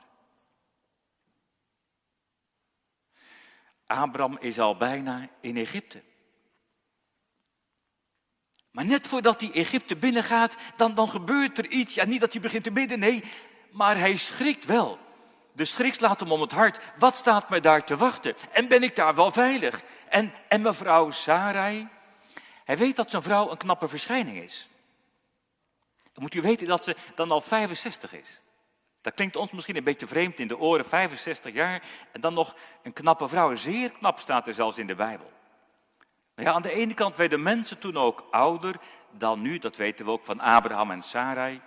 Abraham 3.86 4.38
is 4.40 4.58
al 4.58 4.76
bijna 4.76 5.28
in 5.40 5.56
Egypte. 5.56 6.02
Maar 8.70 8.84
net 8.84 9.08
voordat 9.08 9.40
hij 9.40 9.52
Egypte 9.52 9.96
binnengaat, 9.96 10.56
dan, 10.76 10.94
dan 10.94 11.08
gebeurt 11.08 11.58
er 11.58 11.68
iets. 11.68 11.94
Ja, 11.94 12.04
niet 12.04 12.20
dat 12.20 12.32
hij 12.32 12.42
begint 12.42 12.64
te 12.64 12.72
bidden, 12.72 12.98
nee, 12.98 13.22
maar 13.70 13.98
hij 13.98 14.16
schrikt 14.16 14.64
wel. 14.64 14.98
De 15.52 15.64
schrik 15.64 15.94
slaat 15.94 16.20
hem 16.20 16.32
om 16.32 16.40
het 16.40 16.52
hart. 16.52 16.80
Wat 16.98 17.16
staat 17.16 17.48
mij 17.48 17.60
daar 17.60 17.84
te 17.84 17.96
wachten? 17.96 18.34
En 18.50 18.68
ben 18.68 18.82
ik 18.82 18.96
daar 18.96 19.14
wel 19.14 19.30
veilig? 19.30 19.82
En, 20.08 20.32
en 20.48 20.62
mevrouw 20.62 21.10
Sarai? 21.10 21.88
Hij 22.64 22.76
weet 22.76 22.96
dat 22.96 23.10
zijn 23.10 23.22
vrouw 23.22 23.50
een 23.50 23.56
knappe 23.56 23.88
verschijning 23.88 24.36
is. 24.36 24.68
Dan 26.14 26.22
moet 26.22 26.34
u 26.34 26.40
weten 26.40 26.66
dat 26.66 26.84
ze 26.84 26.96
dan 27.14 27.30
al 27.30 27.40
65 27.40 28.12
is. 28.12 28.42
Dat 29.00 29.14
klinkt 29.14 29.36
ons 29.36 29.52
misschien 29.52 29.76
een 29.76 29.84
beetje 29.84 30.06
vreemd 30.06 30.38
in 30.38 30.48
de 30.48 30.58
oren, 30.58 30.84
65 30.84 31.54
jaar. 31.54 31.82
En 32.12 32.20
dan 32.20 32.34
nog 32.34 32.56
een 32.82 32.92
knappe 32.92 33.28
vrouw. 33.28 33.54
Zeer 33.54 33.90
knap 33.90 34.18
staat 34.18 34.46
er 34.46 34.54
zelfs 34.54 34.78
in 34.78 34.86
de 34.86 34.94
Bijbel. 34.94 35.32
Nou 36.34 36.48
ja, 36.48 36.54
aan 36.54 36.62
de 36.62 36.72
ene 36.72 36.94
kant 36.94 37.16
werden 37.16 37.42
mensen 37.42 37.78
toen 37.78 37.96
ook 37.96 38.26
ouder 38.30 38.76
dan 39.10 39.40
nu. 39.40 39.58
Dat 39.58 39.76
weten 39.76 40.04
we 40.04 40.10
ook 40.10 40.24
van 40.24 40.40
Abraham 40.40 40.90
en 40.90 41.02
Sarai. 41.02 41.60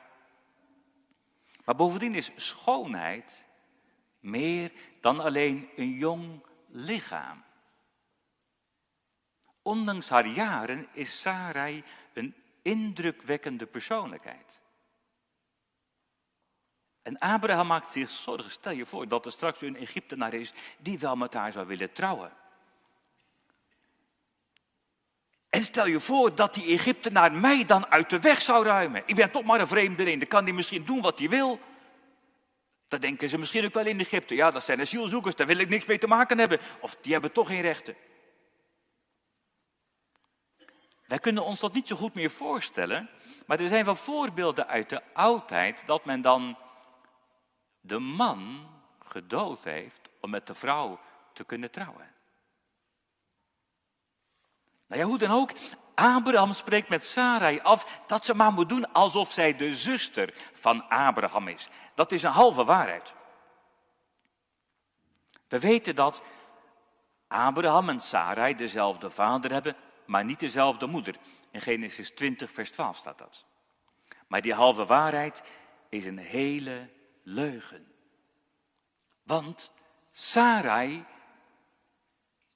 Maar 1.65 1.75
bovendien 1.75 2.15
is 2.15 2.31
schoonheid 2.35 3.43
meer 4.19 4.71
dan 5.01 5.19
alleen 5.19 5.69
een 5.75 5.91
jong 5.91 6.43
lichaam. 6.67 7.43
Ondanks 9.61 10.09
haar 10.09 10.27
jaren 10.27 10.87
is 10.91 11.21
Sarai 11.21 11.83
indrukwekkende 12.67 13.65
persoonlijkheid. 13.65 14.61
En 17.01 17.17
Abraham 17.17 17.67
maakt 17.67 17.91
zich 17.91 18.09
zorgen. 18.09 18.51
Stel 18.51 18.71
je 18.71 18.85
voor 18.85 19.07
dat 19.07 19.25
er 19.25 19.31
straks 19.31 19.61
een 19.61 19.77
Egyptenaar 19.77 20.33
is 20.33 20.53
die 20.77 20.99
wel 20.99 21.15
met 21.15 21.33
haar 21.33 21.51
zou 21.51 21.67
willen 21.67 21.93
trouwen. 21.93 22.31
En 25.49 25.63
stel 25.63 25.87
je 25.87 25.99
voor 25.99 26.35
dat 26.35 26.53
die 26.53 26.73
Egyptenaar 26.73 27.31
mij 27.31 27.65
dan 27.65 27.87
uit 27.87 28.09
de 28.09 28.19
weg 28.19 28.41
zou 28.41 28.65
ruimen. 28.65 29.03
Ik 29.05 29.15
ben 29.15 29.31
toch 29.31 29.43
maar 29.43 29.59
een 29.59 29.67
vreemdeling, 29.67 30.19
dan 30.19 30.27
kan 30.27 30.43
hij 30.43 30.53
misschien 30.53 30.85
doen 30.85 31.01
wat 31.01 31.19
hij 31.19 31.29
wil. 31.29 31.59
Dan 32.87 32.99
denken 32.99 33.29
ze 33.29 33.37
misschien 33.37 33.65
ook 33.65 33.73
wel 33.73 33.85
in 33.85 33.99
Egypte. 33.99 34.35
Ja, 34.35 34.51
dat 34.51 34.63
zijn 34.63 34.81
asielzoekers, 34.81 35.35
daar 35.35 35.47
wil 35.47 35.59
ik 35.59 35.69
niks 35.69 35.85
mee 35.85 35.97
te 35.97 36.07
maken 36.07 36.37
hebben. 36.37 36.59
Of 36.79 36.95
die 37.01 37.11
hebben 37.11 37.31
toch 37.31 37.47
geen 37.47 37.61
rechten. 37.61 37.95
Wij 41.07 41.19
kunnen 41.19 41.43
ons 41.43 41.59
dat 41.59 41.73
niet 41.73 41.87
zo 41.87 41.95
goed 41.95 42.13
meer 42.13 42.31
voorstellen. 42.31 43.09
Maar 43.45 43.59
er 43.59 43.67
zijn 43.67 43.85
wel 43.85 43.95
voorbeelden 43.95 44.67
uit 44.67 44.89
de 44.89 45.01
oudheid 45.13 45.85
dat 45.85 46.05
men 46.05 46.21
dan 46.21 46.57
de 47.79 47.99
man 47.99 48.69
gedood 48.99 49.63
heeft 49.63 50.09
om 50.21 50.29
met 50.29 50.47
de 50.47 50.55
vrouw 50.55 50.99
te 51.33 51.43
kunnen 51.43 51.71
trouwen. 51.71 52.15
Nou 54.87 55.01
ja, 55.01 55.07
hoe 55.07 55.17
dan 55.17 55.31
ook, 55.31 55.51
Abraham 55.95 56.53
spreekt 56.53 56.89
met 56.89 57.05
Sarai 57.05 57.59
af 57.59 58.01
dat 58.07 58.25
ze 58.25 58.35
maar 58.35 58.53
moet 58.53 58.69
doen 58.69 58.91
alsof 58.93 59.31
zij 59.31 59.55
de 59.55 59.75
zuster 59.75 60.33
van 60.53 60.89
Abraham 60.89 61.47
is. 61.47 61.69
Dat 61.93 62.11
is 62.11 62.23
een 62.23 62.31
halve 62.31 62.63
waarheid. 62.63 63.15
We 65.47 65.59
weten 65.59 65.95
dat 65.95 66.23
Abraham 67.27 67.89
en 67.89 68.01
Sarai 68.01 68.55
dezelfde 68.55 69.09
vader 69.09 69.51
hebben, 69.51 69.75
maar 70.07 70.25
niet 70.25 70.39
dezelfde 70.39 70.85
moeder. 70.85 71.15
In 71.51 71.61
Genesis 71.61 72.11
20, 72.11 72.51
vers 72.51 72.71
12 72.71 72.97
staat 72.97 73.17
dat. 73.17 73.45
Maar 74.27 74.41
die 74.41 74.53
halve 74.53 74.85
waarheid 74.85 75.41
is 75.89 76.05
een 76.05 76.17
hele 76.17 76.89
leugen. 77.23 77.91
Want 79.23 79.71
Sarai 80.11 81.05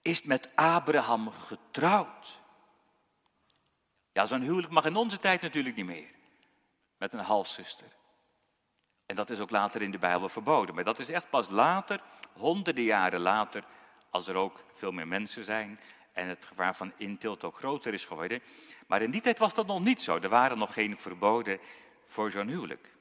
is 0.02 0.22
met 0.22 0.50
Abraham 0.56 1.32
getrouwd. 1.32 2.40
Ja, 4.12 4.26
zo'n 4.26 4.42
huwelijk 4.42 4.74
mag 4.74 4.86
in 4.86 4.96
onze 4.96 5.18
tijd 5.18 5.42
natuurlijk 5.42 5.76
niet 5.76 5.86
meer. 5.86 6.10
Met 6.98 7.14
een 7.14 7.20
halfzuster. 7.20 7.88
En 9.06 9.16
dat 9.16 9.30
is 9.30 9.40
ook 9.40 9.50
later 9.50 9.82
in 9.82 9.92
de 9.92 9.98
Bijbel 9.98 10.30
verboden. 10.30 10.76
Maar 10.76 10.84
dat 10.84 11.00
is 11.00 11.10
echt 11.10 11.30
pas 11.30 11.50
later, 11.50 12.02
honderden 12.34 12.84
jaren 12.84 13.20
later, 13.20 13.64
als 14.10 14.28
er 14.28 14.36
ook 14.36 14.64
veel 14.74 14.92
meer 14.92 15.08
mensen 15.08 15.46
zijn 15.46 15.80
en 16.14 16.28
het 16.28 16.46
gevaar 16.46 16.76
van 16.76 16.92
intilt 16.98 17.44
ook 17.44 17.58
groter 17.58 17.94
is 17.94 18.06
geworden. 18.06 18.42
Maar 18.88 19.02
in 19.02 19.12
die 19.12 19.22
tijd 19.22 19.40
was 19.40 19.54
dat 19.54 19.68
nog 19.68 19.80
niet 19.80 20.02
zo. 20.02 20.16
Er 20.16 20.30
waren 20.30 20.58
nog 20.58 20.74
geen 20.74 20.98
verboden 20.98 21.60
voor 22.06 22.32
zo'n 22.32 22.48
huwelijk. 22.48 22.94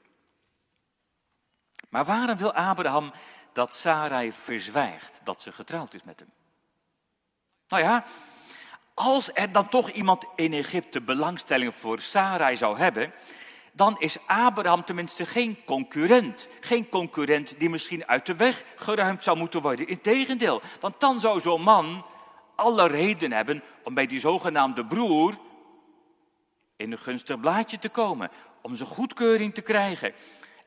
Maar 1.89 2.05
waarom 2.05 2.37
wil 2.37 2.53
Abraham 2.53 3.13
dat 3.53 3.75
Sarai 3.75 4.33
verzwijgt 4.33 5.19
dat 5.23 5.41
ze 5.41 5.51
getrouwd 5.51 5.93
is 5.93 6.03
met 6.03 6.19
hem? 6.19 6.29
Nou 7.67 7.83
ja, 7.83 8.05
als 8.93 9.29
er 9.33 9.51
dan 9.51 9.69
toch 9.69 9.89
iemand 9.89 10.25
in 10.35 10.53
Egypte 10.53 11.01
belangstelling 11.01 11.75
voor 11.75 12.01
Sarai 12.01 12.57
zou 12.57 12.77
hebben, 12.77 13.13
dan 13.71 13.99
is 13.99 14.17
Abraham 14.25 14.85
tenminste 14.85 15.25
geen 15.25 15.63
concurrent. 15.65 16.47
Geen 16.59 16.89
concurrent 16.89 17.59
die 17.59 17.69
misschien 17.69 18.07
uit 18.07 18.25
de 18.25 18.35
weg 18.35 18.63
geruimd 18.75 19.23
zou 19.23 19.37
moeten 19.37 19.61
worden. 19.61 19.87
Integendeel, 19.87 20.61
want 20.79 20.99
dan 20.99 21.19
zou 21.19 21.39
zo'n 21.39 21.61
man 21.61 22.05
alle 22.61 22.87
reden 22.87 23.31
hebben 23.31 23.63
om 23.83 23.93
bij 23.93 24.07
die 24.07 24.19
zogenaamde 24.19 24.85
broer 24.85 25.37
in 26.75 26.91
een 26.91 26.97
gunstig 26.97 27.39
blaadje 27.39 27.79
te 27.79 27.89
komen. 27.89 28.31
Om 28.61 28.75
zijn 28.75 28.89
goedkeuring 28.89 29.53
te 29.53 29.61
krijgen. 29.61 30.13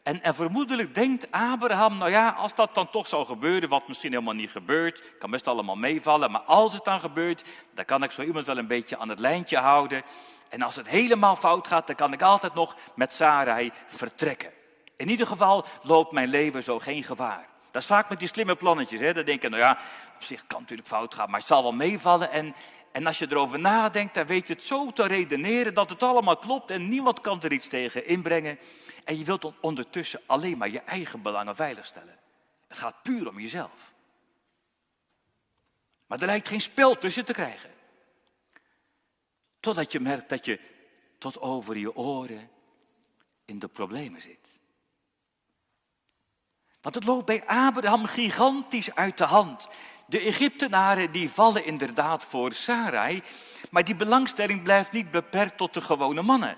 En, 0.03 0.23
en 0.23 0.35
vermoedelijk 0.35 0.95
denkt 0.95 1.31
Abraham, 1.31 1.99
nou 1.99 2.11
ja, 2.11 2.29
als 2.29 2.55
dat 2.55 2.75
dan 2.75 2.91
toch 2.91 3.07
zou 3.07 3.27
gebeuren, 3.27 3.69
wat 3.69 3.89
misschien 3.89 4.13
helemaal 4.13 4.35
niet 4.35 4.51
gebeurt, 4.51 5.03
kan 5.19 5.31
best 5.31 5.49
allemaal 5.49 5.77
meevallen, 5.77 6.31
maar 6.31 6.41
als 6.41 6.73
het 6.73 6.85
dan 6.85 7.01
gebeurt, 7.01 7.45
dan 7.75 7.85
kan 7.85 8.03
ik 8.03 8.11
zo 8.11 8.23
iemand 8.23 8.47
wel 8.47 8.59
een 8.59 8.67
beetje 8.67 8.99
aan 8.99 9.09
het 9.09 9.19
lijntje 9.19 9.57
houden. 9.57 10.03
En 10.49 10.63
als 10.63 10.77
het 10.77 10.89
helemaal 10.89 11.37
fout 11.37 11.67
gaat, 11.67 11.87
dan 11.87 11.97
kan 11.97 12.13
ik 12.13 12.23
altijd 12.23 12.55
nog 12.55 12.77
met 12.95 13.15
Sarai 13.15 13.71
vertrekken. 13.87 14.51
In 14.97 15.09
ieder 15.09 15.27
geval 15.27 15.65
loopt 15.83 16.13
mijn 16.13 16.29
leven 16.29 16.63
zo 16.63 16.79
geen 16.79 17.03
gevaar. 17.03 17.53
Dat 17.75 17.83
is 17.83 17.88
vaak 17.88 18.09
met 18.09 18.19
die 18.19 18.28
slimme 18.28 18.57
plannetjes. 18.57 19.00
Hè? 19.00 19.12
Dan 19.12 19.25
denk 19.25 19.43
je, 19.43 19.49
nou 19.49 19.62
ja, 19.62 19.78
op 20.14 20.23
zich 20.23 20.47
kan 20.47 20.61
natuurlijk 20.61 20.88
fout 20.88 21.14
gaan, 21.14 21.31
maar 21.31 21.38
het 21.38 21.49
zal 21.49 21.62
wel 21.62 21.73
meevallen. 21.73 22.31
En, 22.31 22.54
en 22.93 23.07
als 23.07 23.19
je 23.19 23.26
erover 23.31 23.59
nadenkt, 23.59 24.14
dan 24.14 24.26
weet 24.26 24.49
je 24.49 24.54
het 24.54 24.62
zo 24.62 24.90
te 24.90 25.07
redeneren 25.07 25.75
dat 25.75 25.90
het 25.90 26.02
allemaal 26.02 26.37
klopt 26.37 26.71
en 26.71 26.88
niemand 26.88 27.21
kan 27.21 27.43
er 27.43 27.52
iets 27.52 27.69
tegen 27.69 28.07
inbrengen. 28.07 28.59
En 29.04 29.19
je 29.19 29.25
wilt 29.25 29.52
ondertussen 29.61 30.21
alleen 30.26 30.59
maar 30.59 30.69
je 30.69 30.81
eigen 30.81 31.23
belangen 31.23 31.57
veiligstellen. 31.57 32.19
Het 32.69 32.78
gaat 32.78 33.02
puur 33.02 33.28
om 33.28 33.40
jezelf. 33.40 33.93
Maar 36.07 36.21
er 36.21 36.26
lijkt 36.26 36.49
geen 36.49 36.61
spel 36.61 36.99
tussen 36.99 37.25
te 37.25 37.33
krijgen. 37.33 37.71
Totdat 39.61 39.93
je 39.93 40.00
merkt 40.00 40.28
dat 40.28 40.45
je 40.45 40.61
tot 41.19 41.40
over 41.40 41.76
je 41.76 41.97
oren 41.97 42.50
in 43.45 43.59
de 43.59 43.69
problemen 43.69 44.21
zit. 44.21 44.44
Want 46.85 46.95
het 46.95 47.05
loopt 47.05 47.26
bij 47.26 47.47
Abraham 47.47 48.07
gigantisch 48.07 48.95
uit 48.95 49.19
de 49.19 49.25
hand. 49.25 49.69
De 50.07 50.19
Egyptenaren 50.21 51.12
die 51.12 51.31
vallen 51.31 51.64
inderdaad 51.64 52.25
voor 52.25 52.53
Sarai, 52.53 53.23
maar 53.71 53.85
die 53.85 53.97
belangstelling 53.97 54.62
blijft 54.62 54.93
niet 54.93 55.11
beperkt 55.11 55.57
tot 55.57 55.75
de 55.75 55.81
gewone 55.81 56.23
mannen. 56.23 56.57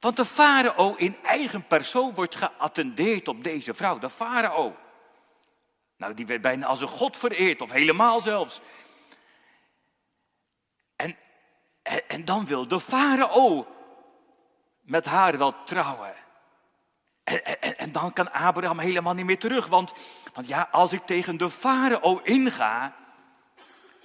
Want 0.00 0.16
de 0.16 0.24
farao 0.24 0.94
in 0.94 1.16
eigen 1.22 1.66
persoon 1.66 2.14
wordt 2.14 2.36
geattendeerd 2.36 3.28
op 3.28 3.44
deze 3.44 3.74
vrouw, 3.74 3.98
de 3.98 4.10
farao. 4.10 4.76
Nou, 5.96 6.14
die 6.14 6.26
werd 6.26 6.40
bijna 6.40 6.66
als 6.66 6.80
een 6.80 6.88
god 6.88 7.16
vereerd, 7.16 7.62
of 7.62 7.70
helemaal 7.70 8.20
zelfs. 8.20 8.60
En, 10.96 11.16
en, 11.82 12.08
en 12.08 12.24
dan 12.24 12.46
wil 12.46 12.68
de 12.68 12.80
farao 12.80 13.66
met 14.80 15.04
haar 15.04 15.38
wel 15.38 15.64
trouwen. 15.64 16.25
En, 17.76 17.92
dan 17.92 18.12
kan 18.12 18.32
Abraham 18.32 18.78
helemaal 18.78 19.14
niet 19.14 19.24
meer 19.24 19.38
terug. 19.38 19.66
Want, 19.66 19.92
want 20.34 20.48
ja, 20.48 20.68
als 20.70 20.92
ik 20.92 21.06
tegen 21.06 21.36
de 21.36 21.50
farao 21.50 22.20
inga, 22.22 22.96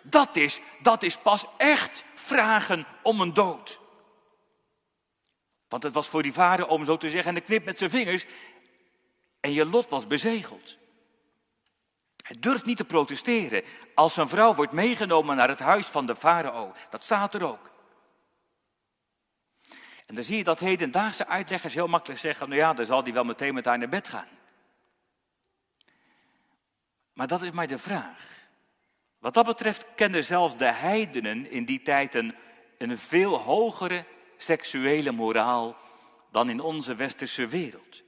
dat 0.01 0.35
is, 0.35 0.59
dat 0.79 1.03
is 1.03 1.17
pas 1.17 1.45
echt 1.57 2.03
vragen 2.15 2.85
om 3.01 3.21
een 3.21 3.33
dood. 3.33 3.79
Want 5.67 5.83
het 5.83 5.93
was 5.93 6.07
voor 6.07 6.23
die 6.23 6.33
vader 6.33 6.67
om 6.67 6.85
zo 6.85 6.97
te 6.97 7.09
zeggen, 7.09 7.29
en 7.29 7.35
de 7.35 7.41
knip 7.41 7.65
met 7.65 7.77
zijn 7.77 7.89
vingers. 7.89 8.25
En 9.39 9.53
je 9.53 9.65
lot 9.65 9.89
was 9.89 10.07
bezegeld. 10.07 10.77
Hij 12.23 12.35
durft 12.39 12.65
niet 12.65 12.77
te 12.77 12.85
protesteren 12.85 13.63
als 13.95 14.13
zijn 14.13 14.29
vrouw 14.29 14.53
wordt 14.53 14.71
meegenomen 14.71 15.35
naar 15.35 15.49
het 15.49 15.59
huis 15.59 15.85
van 15.85 16.05
de 16.05 16.15
farao. 16.15 16.73
Dat 16.89 17.03
staat 17.03 17.35
er 17.35 17.43
ook. 17.43 17.71
En 20.11 20.17
dan 20.17 20.25
zie 20.25 20.37
je 20.37 20.43
dat 20.43 20.59
hedendaagse 20.59 21.27
uitleggers 21.27 21.73
heel 21.73 21.87
makkelijk 21.87 22.19
zeggen, 22.19 22.49
nou 22.49 22.61
ja, 22.61 22.73
dan 22.73 22.85
zal 22.85 23.03
hij 23.03 23.13
wel 23.13 23.23
meteen 23.23 23.53
met 23.53 23.65
haar 23.65 23.77
naar 23.77 23.89
bed 23.89 24.07
gaan. 24.07 24.27
Maar 27.13 27.27
dat 27.27 27.41
is 27.41 27.51
maar 27.51 27.67
de 27.67 27.77
vraag. 27.77 28.47
Wat 29.19 29.33
dat 29.33 29.45
betreft 29.45 29.85
kenden 29.95 30.23
zelfs 30.23 30.57
de 30.57 30.71
heidenen 30.71 31.51
in 31.51 31.65
die 31.65 31.81
tijd 31.81 32.15
een, 32.15 32.97
veel 32.97 33.37
hogere 33.37 34.05
seksuele 34.37 35.11
moraal 35.11 35.75
dan 36.31 36.49
in 36.49 36.59
onze 36.59 36.95
westerse 36.95 37.47
wereld. 37.47 38.03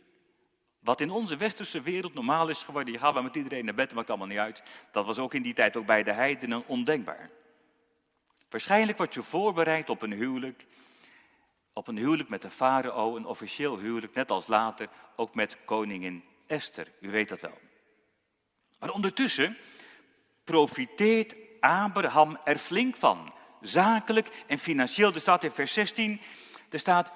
Wat 0.79 1.01
in 1.01 1.09
onze 1.09 1.35
westerse 1.35 1.81
wereld 1.81 2.13
normaal 2.13 2.49
is 2.49 2.63
geworden, 2.63 2.93
je 2.93 2.99
gaat 2.99 3.13
wel 3.13 3.23
met 3.23 3.35
iedereen 3.35 3.65
naar 3.65 3.73
bed, 3.73 3.93
maakt 3.93 4.09
allemaal 4.09 4.27
niet 4.27 4.37
uit. 4.37 4.63
Dat 4.91 5.05
was 5.05 5.19
ook 5.19 5.33
in 5.33 5.41
die 5.41 5.53
tijd 5.53 5.77
ook 5.77 5.85
bij 5.85 6.03
de 6.03 6.11
heidenen 6.11 6.67
ondenkbaar. 6.67 7.29
Waarschijnlijk 8.49 8.97
wordt 8.97 9.13
je 9.13 9.23
voorbereid 9.23 9.89
op 9.89 10.01
een 10.01 10.13
huwelijk 10.13 10.65
op 11.73 11.87
een 11.87 11.97
huwelijk 11.97 12.29
met 12.29 12.41
de 12.41 12.49
farao, 12.49 13.15
een 13.15 13.25
officieel 13.25 13.77
huwelijk, 13.77 14.13
net 14.13 14.31
als 14.31 14.47
later 14.47 14.89
ook 15.15 15.35
met 15.35 15.57
koningin 15.65 16.23
Esther. 16.47 16.91
U 16.99 17.09
weet 17.11 17.29
dat 17.29 17.41
wel. 17.41 17.57
Maar 18.79 18.91
ondertussen 18.91 19.57
profiteert 20.43 21.35
Abraham 21.59 22.37
er 22.43 22.57
flink 22.57 22.95
van. 22.95 23.33
Zakelijk 23.61 24.43
en 24.47 24.57
financieel. 24.57 25.13
Er 25.13 25.21
staat 25.21 25.43
in 25.43 25.51
vers 25.51 25.73
16, 25.73 26.21
er 26.69 26.79
staat, 26.79 27.11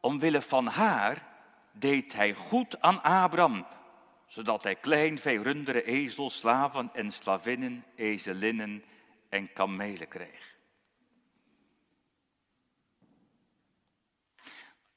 omwille 0.00 0.42
van 0.42 0.66
haar 0.66 1.26
deed 1.72 2.12
hij 2.12 2.34
goed 2.34 2.80
aan 2.80 3.02
Abraham, 3.02 3.66
zodat 4.26 4.62
hij 4.62 4.74
klein 4.76 5.18
vee, 5.18 5.42
runderen, 5.42 5.84
ezels, 5.84 6.36
slaven 6.36 6.90
en 6.92 7.10
slavinnen, 7.10 7.84
ezelinnen 7.94 8.84
en 9.28 9.52
kamelen 9.52 10.08
kreeg. 10.08 10.51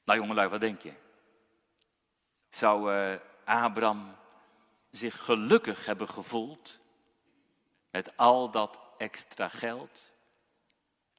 Nou 0.06 0.18
jongelui, 0.18 0.48
wat 0.48 0.60
denk 0.60 0.80
je? 0.80 0.92
Zou 2.48 2.92
uh, 2.92 3.18
Abraham 3.44 4.16
zich 4.90 5.24
gelukkig 5.24 5.86
hebben 5.86 6.08
gevoeld 6.08 6.80
met 7.90 8.16
al 8.16 8.50
dat 8.50 8.78
extra 8.98 9.48
geld 9.48 10.12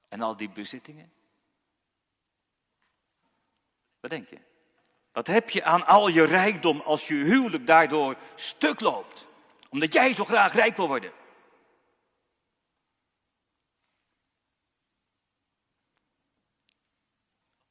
en 0.09 0.21
al 0.21 0.37
die 0.37 0.49
bezittingen? 0.49 1.11
Wat 3.99 4.09
denk 4.09 4.29
je? 4.29 4.39
Wat 5.11 5.27
heb 5.27 5.49
je 5.49 5.63
aan 5.63 5.85
al 5.85 6.07
je 6.07 6.23
rijkdom 6.23 6.81
als 6.81 7.07
je 7.07 7.13
huwelijk 7.13 7.67
daardoor 7.67 8.15
stuk 8.35 8.79
loopt? 8.79 9.27
Omdat 9.69 9.93
jij 9.93 10.13
zo 10.13 10.25
graag 10.25 10.53
rijk 10.53 10.77
wil 10.77 10.87
worden. 10.87 11.11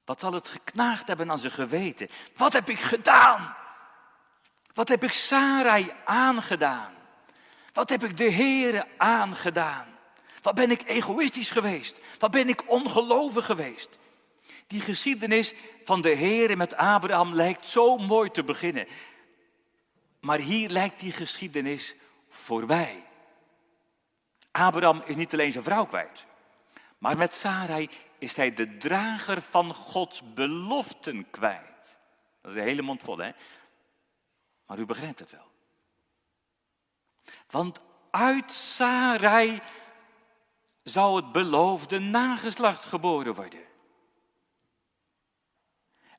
Wat 0.07 0.21
zal 0.21 0.33
het 0.33 0.49
geknaagd 0.49 1.07
hebben 1.07 1.31
aan 1.31 1.39
zijn 1.39 1.53
geweten? 1.53 2.09
Wat 2.37 2.53
heb 2.53 2.69
ik 2.69 2.79
gedaan? 2.79 3.57
Wat 4.75 4.89
heb 4.89 5.05
ik 5.05 5.13
Sarai 5.13 5.93
aangedaan? 6.05 6.95
Wat 7.73 7.89
heb 7.89 8.05
ik 8.05 8.17
de 8.17 8.33
Heere 8.33 8.87
aangedaan? 8.97 9.87
Wat 10.43 10.55
ben 10.55 10.71
ik 10.71 10.83
egoïstisch 10.89 11.51
geweest? 11.51 12.01
Wat 12.19 12.31
ben 12.31 12.49
ik 12.49 12.71
ongelovig 12.71 13.47
geweest? 13.47 13.99
Die 14.67 14.81
geschiedenis 14.81 15.55
van 15.85 16.01
de 16.01 16.15
Heere 16.15 16.57
met 16.57 16.77
Abraham 16.77 17.35
lijkt 17.35 17.67
zo 17.67 17.97
mooi 17.97 18.31
te 18.31 18.45
beginnen. 18.45 18.87
Maar 20.21 20.39
hier 20.39 20.69
lijkt 20.69 21.01
die 21.01 21.13
geschiedenis 21.13 21.95
voorbij. 22.29 23.05
Abraham 24.51 25.03
is 25.05 25.17
niet 25.17 25.33
alleen 25.33 25.53
zijn 25.53 25.65
vrouw 25.65 25.87
kwijt, 25.87 26.27
maar 26.99 27.17
met 27.17 27.35
Sarai 27.35 27.89
is 28.19 28.37
hij 28.37 28.55
de 28.55 28.77
drager 28.77 29.43
van 29.43 29.75
Gods 29.75 30.35
beloften 30.35 31.31
kwijt. 31.31 31.99
Dat 32.41 32.51
is 32.51 32.57
een 32.57 32.67
hele 32.67 32.83
mond 32.83 33.03
vol, 33.03 33.19
hè? 33.19 33.31
Maar 34.67 34.79
u 34.79 34.87
begrijpt 34.87 35.19
het 35.19 35.31
wel. 35.31 35.51
Want 37.47 37.81
uit 38.11 38.53
Sarai 38.53 39.61
zou 40.83 41.17
het 41.17 41.33
beloofde 41.33 41.99
nageslacht 41.99 42.85
geboren 42.85 43.35
worden. 43.35 43.65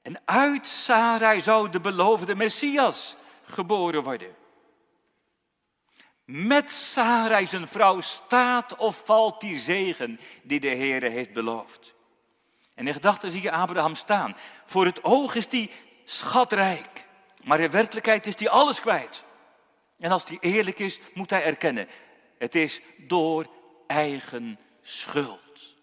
En 0.02 0.22
uit 0.26 0.68
Sarai 0.68 1.42
zou 1.42 1.70
de 1.70 1.80
beloofde 1.80 2.36
Messias 2.36 3.16
geboren 3.44 4.04
worden. 4.04 4.36
Met 6.28 6.72
Sarai 6.72 7.48
zijn 7.48 7.68
vrouw 7.68 8.02
staat 8.02 8.76
of 8.76 9.02
valt 9.06 9.42
die 9.42 9.60
zegen 9.60 10.20
die 10.44 10.60
de 10.60 10.68
Heere 10.68 11.10
heeft 11.10 11.34
beloofd. 11.34 11.96
En 12.74 12.88
in 12.88 12.94
gedachten 12.94 13.32
zie 13.32 13.42
je 13.42 13.52
Abraham 13.52 13.96
staan. 13.96 14.36
Voor 14.66 14.86
het 14.86 15.04
oog 15.04 15.36
is 15.36 15.48
die 15.48 15.72
schatrijk, 16.06 17.06
maar 17.44 17.60
in 17.60 17.72
werkelijkheid 17.72 18.28
is 18.28 18.36
die 18.36 18.50
alles 18.50 18.82
kwijt. 18.82 19.24
En 20.00 20.12
als 20.12 20.26
die 20.26 20.40
eerlijk 20.40 20.80
is, 20.80 21.00
moet 21.14 21.30
hij 21.30 21.44
erkennen, 21.44 21.88
het 22.38 22.56
is 22.56 22.82
door 22.98 23.48
eigen 23.86 24.60
schuld. 24.82 25.76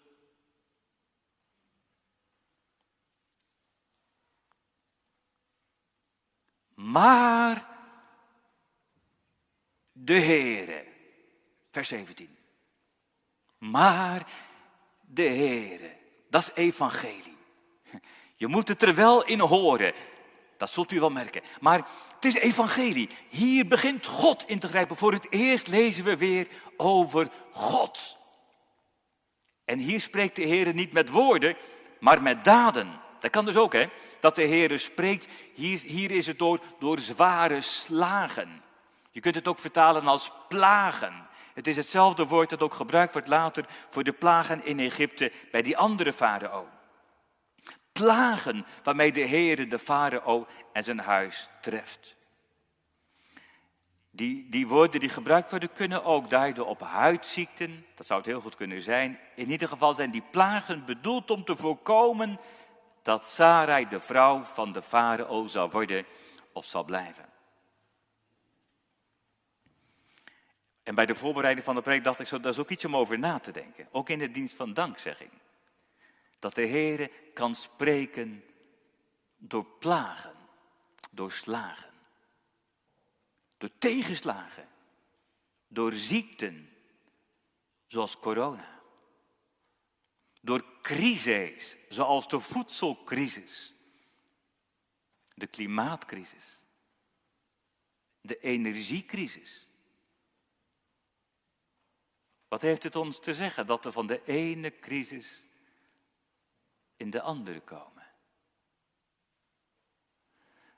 Maar 6.73 7.74
de 9.97 10.21
Heere, 10.21 10.83
vers 11.71 11.87
17. 11.87 12.37
Maar 13.57 14.27
de 15.01 15.23
Heere, 15.23 15.91
dat 16.29 16.41
is 16.41 16.63
evangelie. 16.63 17.37
Je 18.35 18.47
moet 18.47 18.67
het 18.67 18.81
er 18.81 18.95
wel 18.95 19.25
in 19.25 19.39
horen. 19.39 19.93
Dat 20.57 20.69
zult 20.69 20.91
u 20.91 20.99
wel 20.99 21.09
merken. 21.09 21.41
Maar 21.59 21.87
het 22.15 22.25
is 22.25 22.35
evangelie. 22.35 23.09
Hier 23.29 23.67
begint 23.67 24.05
God 24.05 24.43
in 24.47 24.59
te 24.59 24.67
grijpen. 24.67 24.95
Voor 24.95 25.11
het 25.11 25.31
eerst 25.31 25.67
lezen 25.67 26.03
we 26.03 26.17
weer 26.17 26.47
over 26.77 27.29
God. 27.51 28.17
En 29.65 29.79
hier 29.79 30.01
spreekt 30.01 30.35
de 30.35 30.43
Heer 30.43 30.73
niet 30.73 30.91
met 30.91 31.09
woorden, 31.09 31.55
maar 31.99 32.21
met 32.21 32.43
daden. 32.43 32.99
Dat 33.19 33.31
kan 33.31 33.45
dus 33.45 33.57
ook, 33.57 33.73
hè? 33.73 33.85
Dat 34.19 34.35
de 34.35 34.43
Heer 34.43 34.79
spreekt. 34.79 35.27
Hier, 35.53 35.79
hier 35.79 36.11
is 36.11 36.27
het 36.27 36.39
door, 36.39 36.59
door 36.79 36.99
zware 36.99 37.61
slagen. 37.61 38.63
Je 39.15 39.21
kunt 39.21 39.35
het 39.35 39.47
ook 39.47 39.59
vertalen 39.59 40.07
als 40.07 40.31
plagen. 40.47 41.27
Het 41.53 41.67
is 41.67 41.75
hetzelfde 41.75 42.25
woord 42.25 42.49
dat 42.49 42.61
ook 42.61 42.73
gebruikt 42.73 43.13
wordt 43.13 43.27
later 43.27 43.65
voor 43.89 44.03
de 44.03 44.11
plagen 44.11 44.65
in 44.65 44.79
Egypte 44.79 45.31
bij 45.51 45.61
die 45.61 45.77
andere 45.77 46.13
farao. 46.13 46.67
Plagen 47.91 48.65
waarmee 48.83 49.11
de 49.11 49.21
Heer 49.21 49.69
de 49.69 49.79
farao 49.79 50.47
en 50.73 50.83
zijn 50.83 50.99
huis 50.99 51.49
treft. 51.61 52.15
Die, 54.11 54.49
die 54.49 54.67
woorden 54.67 54.99
die 54.99 55.09
gebruikt 55.09 55.49
worden 55.49 55.73
kunnen 55.73 56.03
ook 56.03 56.29
duiden 56.29 56.65
op 56.65 56.81
huidziekten. 56.81 57.85
Dat 57.95 58.05
zou 58.05 58.19
het 58.19 58.29
heel 58.29 58.41
goed 58.41 58.55
kunnen 58.55 58.81
zijn. 58.81 59.19
In 59.35 59.51
ieder 59.51 59.67
geval 59.67 59.93
zijn 59.93 60.11
die 60.11 60.23
plagen 60.31 60.85
bedoeld 60.85 61.31
om 61.31 61.43
te 61.43 61.55
voorkomen 61.55 62.39
dat 63.01 63.29
Sarai 63.29 63.87
de 63.87 63.99
vrouw 63.99 64.43
van 64.43 64.71
de 64.71 64.81
farao 64.81 65.47
zal 65.47 65.69
worden 65.69 66.05
of 66.53 66.65
zal 66.65 66.83
blijven. 66.83 67.34
En 70.85 70.95
bij 70.95 71.05
de 71.05 71.15
voorbereiding 71.15 71.65
van 71.65 71.75
de 71.75 71.81
preek 71.81 72.03
dacht 72.03 72.19
ik 72.19 72.27
zo, 72.27 72.39
dat 72.39 72.53
is 72.53 72.59
ook 72.59 72.69
iets 72.69 72.85
om 72.85 72.95
over 72.95 73.19
na 73.19 73.39
te 73.39 73.51
denken. 73.51 73.87
Ook 73.91 74.09
in 74.09 74.19
de 74.19 74.31
dienst 74.31 74.55
van 74.55 74.73
dankzegging. 74.73 75.31
Dat 76.39 76.55
de 76.55 76.65
Heer 76.65 77.11
kan 77.33 77.55
spreken 77.55 78.43
door 79.37 79.65
plagen, 79.65 80.35
door 81.11 81.31
slagen, 81.31 81.91
door 83.57 83.69
tegenslagen, 83.77 84.67
door 85.67 85.93
ziekten, 85.93 86.69
zoals 87.87 88.19
corona. 88.19 88.81
Door 90.41 90.65
crises, 90.81 91.77
zoals 91.89 92.27
de 92.27 92.39
voedselcrisis, 92.39 93.73
de 95.33 95.47
klimaatcrisis, 95.47 96.59
de 98.21 98.39
energiecrisis. 98.39 99.64
Wat 102.47 102.61
heeft 102.61 102.83
het 102.83 102.95
ons 102.95 103.19
te 103.19 103.33
zeggen 103.33 103.67
dat 103.67 103.83
we 103.83 103.91
van 103.91 104.07
de 104.07 104.21
ene 104.25 104.79
crisis 104.79 105.45
in 106.95 107.09
de 107.09 107.21
andere 107.21 107.59
komen? 107.59 108.05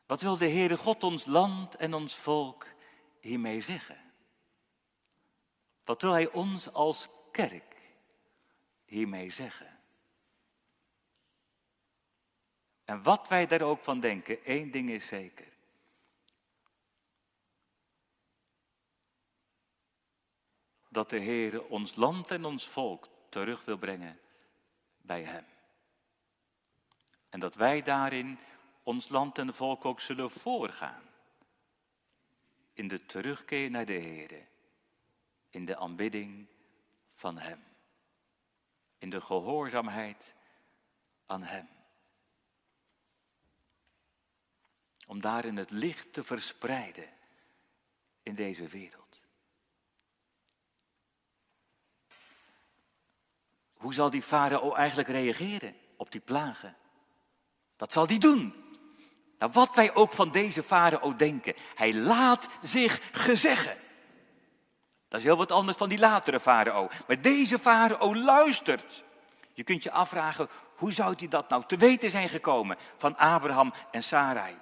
Wat 0.06 0.22
wil 0.22 0.38
de 0.38 0.50
Heere 0.50 0.78
God 0.78 1.04
ons 1.04 1.26
land 1.26 1.76
en 1.76 1.94
ons 1.94 2.16
volk 2.16 2.68
hiermee 3.20 3.62
zeggen? 3.62 4.14
Wat 5.84 6.02
wil 6.02 6.12
Hij 6.12 6.32
ons 6.32 6.74
als 6.74 7.08
kerk 7.32 7.76
hiermee 8.86 9.32
zeggen? 9.32 9.80
En 12.84 13.04
wat 13.04 13.28
wij 13.28 13.46
daar 13.46 13.62
ook 13.62 13.84
van 13.84 14.00
denken, 14.00 14.44
één 14.46 14.72
ding 14.72 14.90
is 14.90 15.08
zeker. 15.08 15.57
Dat 20.98 21.10
de 21.10 21.18
Heer 21.18 21.64
ons 21.64 21.96
land 21.96 22.32
en 22.32 22.46
ons 22.46 22.68
volk 22.68 23.08
terug 23.30 23.66
wil 23.66 23.78
brengen 23.78 24.20
bij 25.02 25.24
Hem. 25.24 25.46
En 27.30 27.40
dat 27.40 27.56
wij 27.56 27.82
daarin 27.82 28.40
ons 28.84 29.10
land 29.10 29.38
en 29.38 29.54
volk 29.54 29.86
ook 29.86 30.00
zullen 30.00 30.32
voorgaan. 30.32 31.02
In 32.74 32.88
de 32.88 33.06
terugkeer 33.06 33.70
naar 33.70 33.86
de 33.86 33.94
Heer. 33.94 34.48
In 35.50 35.66
de 35.66 35.78
aanbidding 35.78 36.48
van 37.14 37.38
Hem. 37.38 37.64
In 38.98 39.10
de 39.10 39.22
gehoorzaamheid 39.22 40.36
aan 41.26 41.44
Hem. 41.44 41.70
Om 45.08 45.22
daarin 45.22 45.58
het 45.58 45.72
licht 45.72 46.14
te 46.14 46.24
verspreiden 46.24 47.10
in 48.24 48.36
deze 48.36 48.68
wereld. 48.68 49.07
Hoe 53.78 53.94
zal 53.94 54.10
die 54.10 54.22
farao 54.22 54.74
eigenlijk 54.74 55.08
reageren 55.08 55.76
op 55.96 56.12
die 56.12 56.22
plagen? 56.22 56.76
Wat 57.78 57.94
zal 57.94 58.08
die 58.08 58.20
doen? 58.20 58.54
Nou, 59.38 59.52
wat 59.52 59.76
wij 59.76 59.96
ook 59.96 60.14
van 60.14 60.32
deze 60.32 60.64
farao 60.64 61.16
denken, 61.16 61.54
hij 61.76 61.94
laat 61.94 62.48
zich 62.62 63.02
gezeggen. 63.12 63.78
Dat 65.08 65.20
is 65.20 65.26
heel 65.26 65.38
wat 65.38 65.52
anders 65.52 65.78
dan 65.78 65.90
die 65.90 66.00
latere 66.00 66.40
farao. 66.40 66.88
Maar 67.08 67.22
deze 67.22 67.60
farao 67.60 68.16
luistert. 68.16 69.04
Je 69.54 69.64
kunt 69.64 69.84
je 69.84 69.92
afvragen, 69.92 70.50
hoe 70.76 70.92
zou 70.92 71.14
hij 71.18 71.28
dat 71.28 71.50
nou 71.50 71.64
te 71.68 71.78
weten 71.78 72.10
zijn 72.10 72.30
gekomen 72.30 72.78
van 72.98 73.18
Abraham 73.18 73.74
en 73.92 74.04
Sarai? 74.04 74.56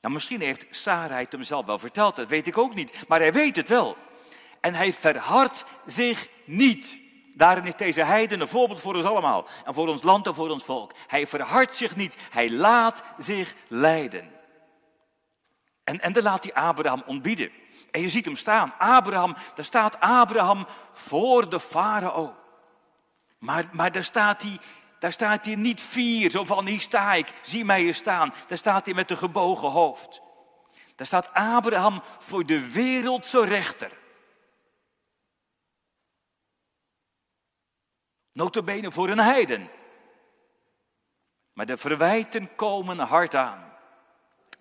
Nou, 0.00 0.14
misschien 0.14 0.40
heeft 0.40 0.66
Sarai 0.70 1.22
het 1.22 1.32
hem 1.32 1.42
zelf 1.42 1.66
wel 1.66 1.78
verteld, 1.78 2.16
dat 2.16 2.28
weet 2.28 2.46
ik 2.46 2.58
ook 2.58 2.74
niet. 2.74 3.08
Maar 3.08 3.18
hij 3.18 3.32
weet 3.32 3.56
het 3.56 3.68
wel. 3.68 3.96
En 4.60 4.74
hij 4.74 4.92
verhardt 4.92 5.64
zich 5.86 6.28
niet. 6.44 6.98
Daarin 7.36 7.64
is 7.64 7.76
deze 7.76 8.02
heiden 8.02 8.40
een 8.40 8.48
voorbeeld 8.48 8.80
voor 8.80 8.94
ons 8.94 9.04
allemaal. 9.04 9.46
En 9.64 9.74
voor 9.74 9.88
ons 9.88 10.02
land 10.02 10.26
en 10.26 10.34
voor 10.34 10.50
ons 10.50 10.64
volk. 10.64 10.92
Hij 11.06 11.26
verhardt 11.26 11.76
zich 11.76 11.96
niet. 11.96 12.16
Hij 12.30 12.50
laat 12.50 13.02
zich 13.18 13.54
leiden. 13.68 14.30
En, 15.84 16.00
en 16.00 16.12
dan 16.12 16.22
laat 16.22 16.44
hij 16.44 16.54
Abraham 16.54 17.02
ontbieden. 17.06 17.50
En 17.90 18.00
je 18.00 18.08
ziet 18.08 18.24
hem 18.24 18.36
staan. 18.36 18.74
Abraham, 18.78 19.36
daar 19.54 19.64
staat 19.64 20.00
Abraham 20.00 20.66
voor 20.92 21.48
de 21.48 21.60
farao. 21.60 22.34
Maar, 23.38 23.68
maar 23.72 23.92
daar, 23.92 24.04
staat 24.04 24.42
hij, 24.42 24.58
daar 24.98 25.12
staat 25.12 25.44
hij 25.44 25.54
niet 25.54 25.80
vier, 25.80 26.30
zo 26.30 26.44
van 26.44 26.66
hier 26.66 26.80
sta 26.80 27.14
ik, 27.14 27.32
zie 27.42 27.64
mij 27.64 27.80
hier 27.80 27.94
staan. 27.94 28.34
Daar 28.46 28.58
staat 28.58 28.86
hij 28.86 28.94
met 28.94 29.10
een 29.10 29.16
gebogen 29.16 29.70
hoofd. 29.70 30.20
Daar 30.94 31.06
staat 31.06 31.30
Abraham 31.32 32.02
voor 32.18 32.46
de 32.46 32.70
wereldse 32.70 33.44
rechter. 33.44 33.90
Notabene 38.36 38.92
voor 38.92 39.08
een 39.08 39.18
heiden. 39.18 39.70
Maar 41.52 41.66
de 41.66 41.76
verwijten 41.76 42.54
komen 42.54 42.98
hard 42.98 43.34
aan. 43.34 43.72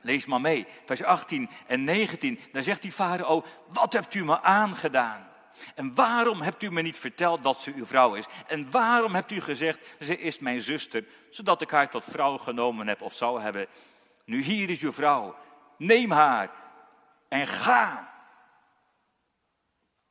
Lees 0.01 0.25
maar 0.25 0.41
mee, 0.41 0.67
vers 0.85 1.03
18 1.03 1.49
en 1.67 1.83
19. 1.83 2.39
Dan 2.51 2.63
zegt 2.63 2.81
die 2.81 2.91
farao, 2.91 3.43
wat 3.67 3.93
hebt 3.93 4.13
u 4.13 4.25
me 4.25 4.41
aangedaan? 4.41 5.29
En 5.75 5.95
waarom 5.95 6.41
hebt 6.41 6.63
u 6.63 6.71
me 6.71 6.81
niet 6.81 6.97
verteld 6.97 7.43
dat 7.43 7.61
ze 7.61 7.73
uw 7.73 7.85
vrouw 7.85 8.15
is? 8.15 8.25
En 8.47 8.71
waarom 8.71 9.13
hebt 9.13 9.31
u 9.31 9.41
gezegd, 9.41 9.95
ze 9.99 10.17
is 10.17 10.39
mijn 10.39 10.61
zuster, 10.61 11.05
zodat 11.29 11.61
ik 11.61 11.69
haar 11.69 11.89
tot 11.89 12.05
vrouw 12.05 12.38
genomen 12.38 12.88
heb 12.88 13.01
of 13.01 13.13
zou 13.13 13.41
hebben? 13.41 13.67
Nu 14.25 14.41
hier 14.41 14.69
is 14.69 14.81
uw 14.81 14.93
vrouw, 14.93 15.35
neem 15.77 16.11
haar 16.11 16.51
en 17.27 17.47
ga. 17.47 18.13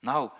Nou, 0.01 0.31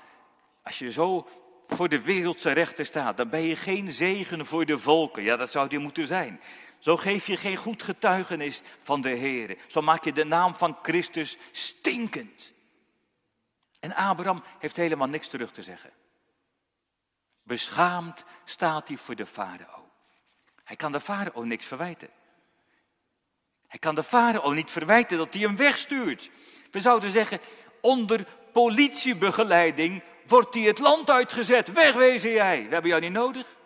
als 0.63 0.79
je 0.79 0.93
zo 0.93 1.29
voor 1.67 1.89
de 1.89 2.03
wereldse 2.03 2.51
rechter 2.51 2.87
staat, 2.87 3.17
dan 3.17 3.29
ben 3.29 3.43
je 3.43 3.57
geen 3.57 3.93
zegen 3.93 4.47
voor 4.47 4.67
de 4.67 4.79
volken. 4.79 5.23
Ja, 5.23 5.37
dat 5.37 5.51
zou 5.51 5.69
die 5.69 5.79
moeten 5.79 6.07
zijn. 6.07 6.41
Zo 6.79 6.97
geef 6.97 7.27
je 7.27 7.37
geen 7.37 7.57
goed 7.57 7.83
getuigenis 7.83 8.63
van 8.83 9.01
de 9.01 9.11
Heer. 9.11 9.57
Zo 9.67 9.81
maak 9.81 10.05
je 10.05 10.13
de 10.13 10.25
naam 10.25 10.55
van 10.55 10.79
Christus 10.83 11.37
stinkend. 11.53 12.53
En 13.81 13.95
Abraham 13.95 14.43
heeft 14.59 14.77
helemaal 14.77 15.09
niks 15.09 15.29
terug 15.29 15.51
te 15.51 15.63
zeggen. 15.63 15.91
Beschaamd 17.43 18.25
staat 18.45 18.89
hij 18.89 18.97
voor 18.97 19.15
de 19.15 19.27
farao. 19.27 19.91
Hij 20.65 20.77
kan 20.77 20.93
de 20.93 21.01
farao 21.01 21.45
niks 21.45 21.65
verwijten. 21.65 22.09
Hij 23.67 23.79
kan 23.79 23.95
de 23.95 24.03
farao 24.03 24.51
niet 24.51 24.71
verwijten 24.71 25.19
dat 25.19 25.35
hij 25.35 25.43
hem 25.43 25.57
wegstuurt. 25.57 26.31
We 26.71 26.81
zouden 26.81 27.11
zeggen, 27.11 27.41
onder 27.81 28.27
politiebegeleiding 28.53 30.03
wordt 30.27 30.55
hij 30.55 30.63
het 30.63 30.79
land 30.79 31.11
uitgezet. 31.11 31.73
Wegwezen 31.73 32.31
jij, 32.31 32.65
we 32.65 32.73
hebben 32.73 32.91
jou 32.91 33.03
niet 33.03 33.13
nodig. 33.13 33.57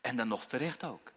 En 0.00 0.16
dan 0.16 0.28
nog 0.28 0.44
terecht 0.44 0.84
ook. 0.84 1.12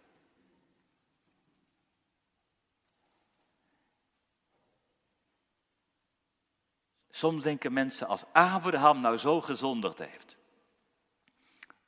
Soms 7.10 7.42
denken 7.42 7.72
mensen 7.72 8.06
als 8.06 8.24
Abraham 8.32 9.00
nou 9.00 9.16
zo 9.16 9.40
gezondigd 9.40 9.98
heeft. 9.98 10.36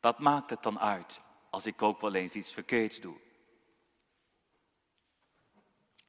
Wat 0.00 0.18
maakt 0.18 0.50
het 0.50 0.62
dan 0.62 0.78
uit 0.78 1.22
als 1.50 1.66
ik 1.66 1.82
ook 1.82 2.00
wel 2.00 2.14
eens 2.14 2.32
iets 2.34 2.52
verkeerds 2.52 3.00
doe? 3.00 3.21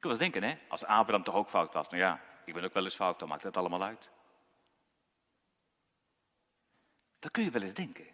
Kan 0.04 0.12
wel 0.12 0.22
eens 0.22 0.32
denken, 0.32 0.50
hè, 0.50 0.56
als 0.68 0.84
Abraham 0.84 1.24
toch 1.24 1.34
ook 1.34 1.48
fout 1.48 1.72
was. 1.72 1.88
Nou 1.88 2.02
ja, 2.02 2.20
ik 2.44 2.54
ben 2.54 2.64
ook 2.64 2.74
wel 2.74 2.84
eens 2.84 2.94
fout, 2.94 3.18
dan 3.18 3.28
maakt 3.28 3.42
het 3.42 3.56
allemaal 3.56 3.82
uit. 3.82 4.10
Dat 7.18 7.30
kun 7.30 7.44
je 7.44 7.50
wel 7.50 7.62
eens 7.62 7.72
denken. 7.72 8.06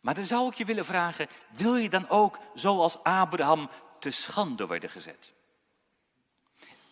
Maar 0.00 0.14
dan 0.14 0.24
zou 0.24 0.48
ik 0.48 0.54
je 0.54 0.64
willen 0.64 0.84
vragen, 0.84 1.28
wil 1.50 1.76
je 1.76 1.88
dan 1.88 2.08
ook 2.08 2.38
zoals 2.54 3.02
Abraham 3.02 3.70
te 3.98 4.10
schande 4.10 4.66
worden 4.66 4.90
gezet? 4.90 5.32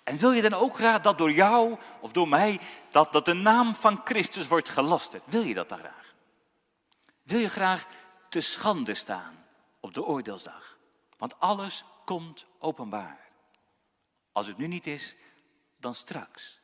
En 0.03 0.17
wil 0.17 0.33
je 0.33 0.43
dan 0.43 0.55
ook 0.55 0.75
graag 0.75 1.01
dat 1.01 1.19
door 1.19 1.33
jou 1.33 1.79
of 2.01 2.13
door 2.13 2.29
mij, 2.29 2.61
dat, 2.91 3.13
dat 3.13 3.25
de 3.25 3.35
naam 3.35 3.75
van 3.75 4.01
Christus 4.05 4.47
wordt 4.47 4.69
gelasterd? 4.69 5.23
Wil 5.27 5.43
je 5.43 5.55
dat 5.55 5.69
dan 5.69 5.79
graag? 5.79 6.15
Wil 7.23 7.39
je 7.39 7.49
graag 7.49 7.87
te 8.29 8.41
schande 8.41 8.95
staan 8.95 9.45
op 9.81 9.95
de 9.95 10.05
oordeelsdag? 10.05 10.77
Want 11.17 11.41
alles 11.41 11.85
komt 12.05 12.47
openbaar. 12.59 13.30
Als 14.33 14.47
het 14.47 14.59
nu 14.59 14.67
niet 14.67 14.87
is, 14.87 15.17
dan 15.79 15.95
straks. 15.95 16.61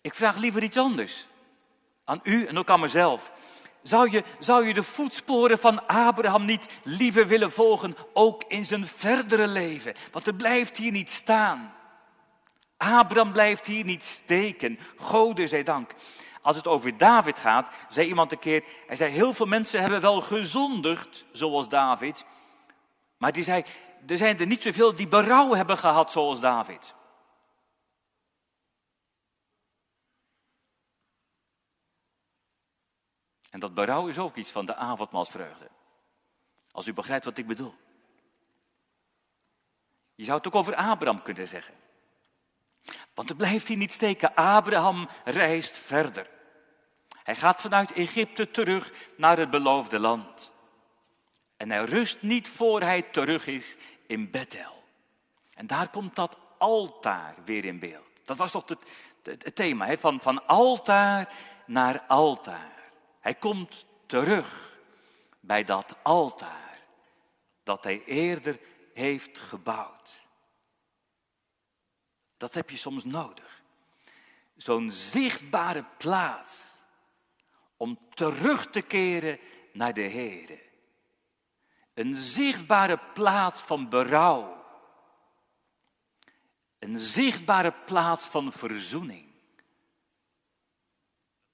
Ik 0.00 0.14
vraag 0.14 0.36
liever 0.36 0.62
iets 0.62 0.76
anders. 0.76 1.26
Aan 2.04 2.20
u 2.22 2.46
en 2.46 2.58
ook 2.58 2.70
aan 2.70 2.80
mezelf. 2.80 3.32
Zou 3.82 4.10
je, 4.10 4.24
zou 4.38 4.66
je 4.66 4.74
de 4.74 4.82
voetsporen 4.82 5.58
van 5.58 5.86
Abraham 5.86 6.44
niet 6.44 6.66
liever 6.82 7.26
willen 7.26 7.52
volgen, 7.52 7.96
ook 8.12 8.44
in 8.48 8.66
zijn 8.66 8.86
verdere 8.86 9.46
leven? 9.46 9.94
Want 10.12 10.26
het 10.26 10.36
blijft 10.36 10.76
hier 10.76 10.92
niet 10.92 11.10
staan. 11.10 11.74
Abraham 12.76 13.32
blijft 13.32 13.66
hier 13.66 13.84
niet 13.84 14.02
steken. 14.02 14.78
Gode 14.96 15.46
zij 15.46 15.62
dank. 15.62 15.94
Als 16.42 16.56
het 16.56 16.66
over 16.66 16.96
David 16.96 17.38
gaat, 17.38 17.70
zei 17.88 18.08
iemand 18.08 18.32
een 18.32 18.38
keer, 18.38 18.64
hij 18.86 18.96
zei, 18.96 19.12
heel 19.12 19.32
veel 19.32 19.46
mensen 19.46 19.80
hebben 19.80 20.00
wel 20.00 20.20
gezondigd, 20.20 21.24
zoals 21.32 21.68
David. 21.68 22.24
Maar 23.22 23.32
die 23.32 23.42
zei, 23.42 23.64
er 24.06 24.16
zijn 24.16 24.38
er 24.38 24.46
niet 24.46 24.62
zoveel 24.62 24.94
die 24.94 25.08
berouw 25.08 25.54
hebben 25.54 25.78
gehad, 25.78 26.12
zoals 26.12 26.40
David. 26.40 26.94
En 33.50 33.60
dat 33.60 33.74
berouw 33.74 34.06
is 34.06 34.18
ook 34.18 34.36
iets 34.36 34.50
van 34.50 34.66
de 34.66 34.74
avondmaalsvreugde. 34.74 35.68
Als 36.72 36.86
u 36.86 36.92
begrijpt 36.92 37.24
wat 37.24 37.38
ik 37.38 37.46
bedoel. 37.46 37.74
Je 40.14 40.24
zou 40.24 40.38
het 40.38 40.46
ook 40.46 40.54
over 40.54 40.74
Abraham 40.74 41.22
kunnen 41.22 41.48
zeggen. 41.48 41.74
Want 43.14 43.30
er 43.30 43.36
blijft 43.36 43.68
hier 43.68 43.76
niet 43.76 43.92
steken. 43.92 44.34
Abraham 44.34 45.08
reist 45.24 45.78
verder. 45.78 46.30
Hij 47.22 47.36
gaat 47.36 47.60
vanuit 47.60 47.92
Egypte 47.92 48.50
terug 48.50 48.92
naar 49.16 49.38
het 49.38 49.50
beloofde 49.50 49.98
land. 49.98 50.51
En 51.62 51.70
hij 51.70 51.84
rust 51.84 52.22
niet 52.22 52.48
voor 52.48 52.80
hij 52.80 53.02
terug 53.02 53.46
is 53.46 53.76
in 54.06 54.30
Bethel. 54.30 54.84
En 55.54 55.66
daar 55.66 55.88
komt 55.88 56.16
dat 56.16 56.36
altaar 56.58 57.34
weer 57.44 57.64
in 57.64 57.78
beeld. 57.78 58.06
Dat 58.24 58.36
was 58.36 58.50
toch 58.50 58.68
het, 58.68 58.84
het, 59.22 59.54
thema? 59.54 59.96
Van, 59.96 60.20
van 60.20 60.46
altaar 60.46 61.34
naar 61.66 62.00
altaar. 62.00 62.92
Hij 63.20 63.34
komt 63.34 63.84
terug 64.06 64.78
bij 65.40 65.64
dat 65.64 65.96
altaar 66.02 66.78
dat 67.62 67.84
hij 67.84 68.04
eerder 68.04 68.58
heeft 68.94 69.38
gebouwd. 69.38 70.26
Dat 72.36 72.54
heb 72.54 72.70
je 72.70 72.76
soms 72.76 73.04
nodig. 73.04 73.62
Zo'n 74.56 74.90
zichtbare 74.90 75.84
plaats 75.96 76.62
om 77.76 77.98
terug 78.14 78.70
te 78.70 78.80
keren 78.80 79.38
naar 79.72 79.94
de 79.94 80.00
Heer. 80.00 80.70
Een 81.94 82.16
zichtbare 82.16 82.98
plaats 82.98 83.60
van 83.60 83.88
berouw. 83.88 84.64
Een 86.78 86.98
zichtbare 86.98 87.72
plaats 87.72 88.26
van 88.26 88.52
verzoening. 88.52 89.30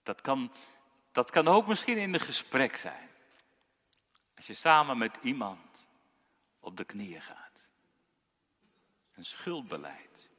Dat 0.03 0.20
kan 0.20 0.53
dat 1.18 1.31
kan 1.31 1.48
ook 1.48 1.66
misschien 1.66 1.98
in 1.98 2.14
een 2.14 2.20
gesprek 2.20 2.77
zijn. 2.77 3.09
Als 4.37 4.46
je 4.46 4.55
samen 4.55 4.98
met 4.98 5.18
iemand 5.22 5.88
op 6.61 6.77
de 6.77 6.85
knieën 6.85 7.22
gaat. 7.22 7.68
Een 9.12 9.24
schuldbeleid. 9.24 10.31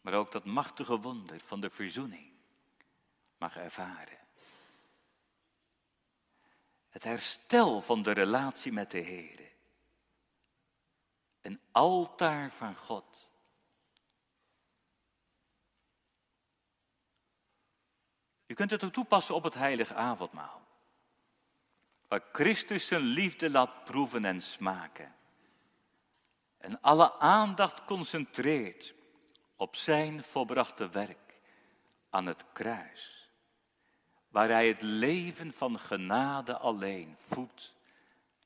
Maar 0.00 0.14
ook 0.14 0.32
dat 0.32 0.44
machtige 0.44 1.00
wonder 1.00 1.40
van 1.40 1.60
de 1.60 1.70
verzoening 1.70 2.32
mag 3.38 3.56
ervaren. 3.56 4.18
Het 6.94 7.04
herstel 7.04 7.82
van 7.82 8.02
de 8.02 8.12
relatie 8.12 8.72
met 8.72 8.90
de 8.90 8.98
Heer. 8.98 9.40
Een 11.40 11.60
altaar 11.70 12.50
van 12.50 12.76
God 12.76 13.30
Je 18.46 18.54
kunt 18.54 18.70
het 18.70 18.92
toepassen 18.92 19.34
op 19.34 19.42
het 19.42 19.54
heilige 19.54 19.94
avondmaal. 19.94 20.62
Waar 22.08 22.22
Christus 22.32 22.86
zijn 22.86 23.00
liefde 23.00 23.50
laat 23.50 23.84
proeven 23.84 24.24
en 24.24 24.42
smaken. 24.42 25.14
En 26.58 26.80
alle 26.80 27.18
aandacht 27.18 27.84
concentreert 27.84 28.94
op 29.56 29.76
zijn 29.76 30.24
volbrachte 30.24 30.88
werk 30.88 31.40
aan 32.10 32.26
het 32.26 32.44
kruis. 32.52 33.23
Waar 34.34 34.48
hij 34.48 34.68
het 34.68 34.82
leven 34.82 35.52
van 35.52 35.78
genade 35.78 36.58
alleen 36.58 37.16
voedt 37.18 37.74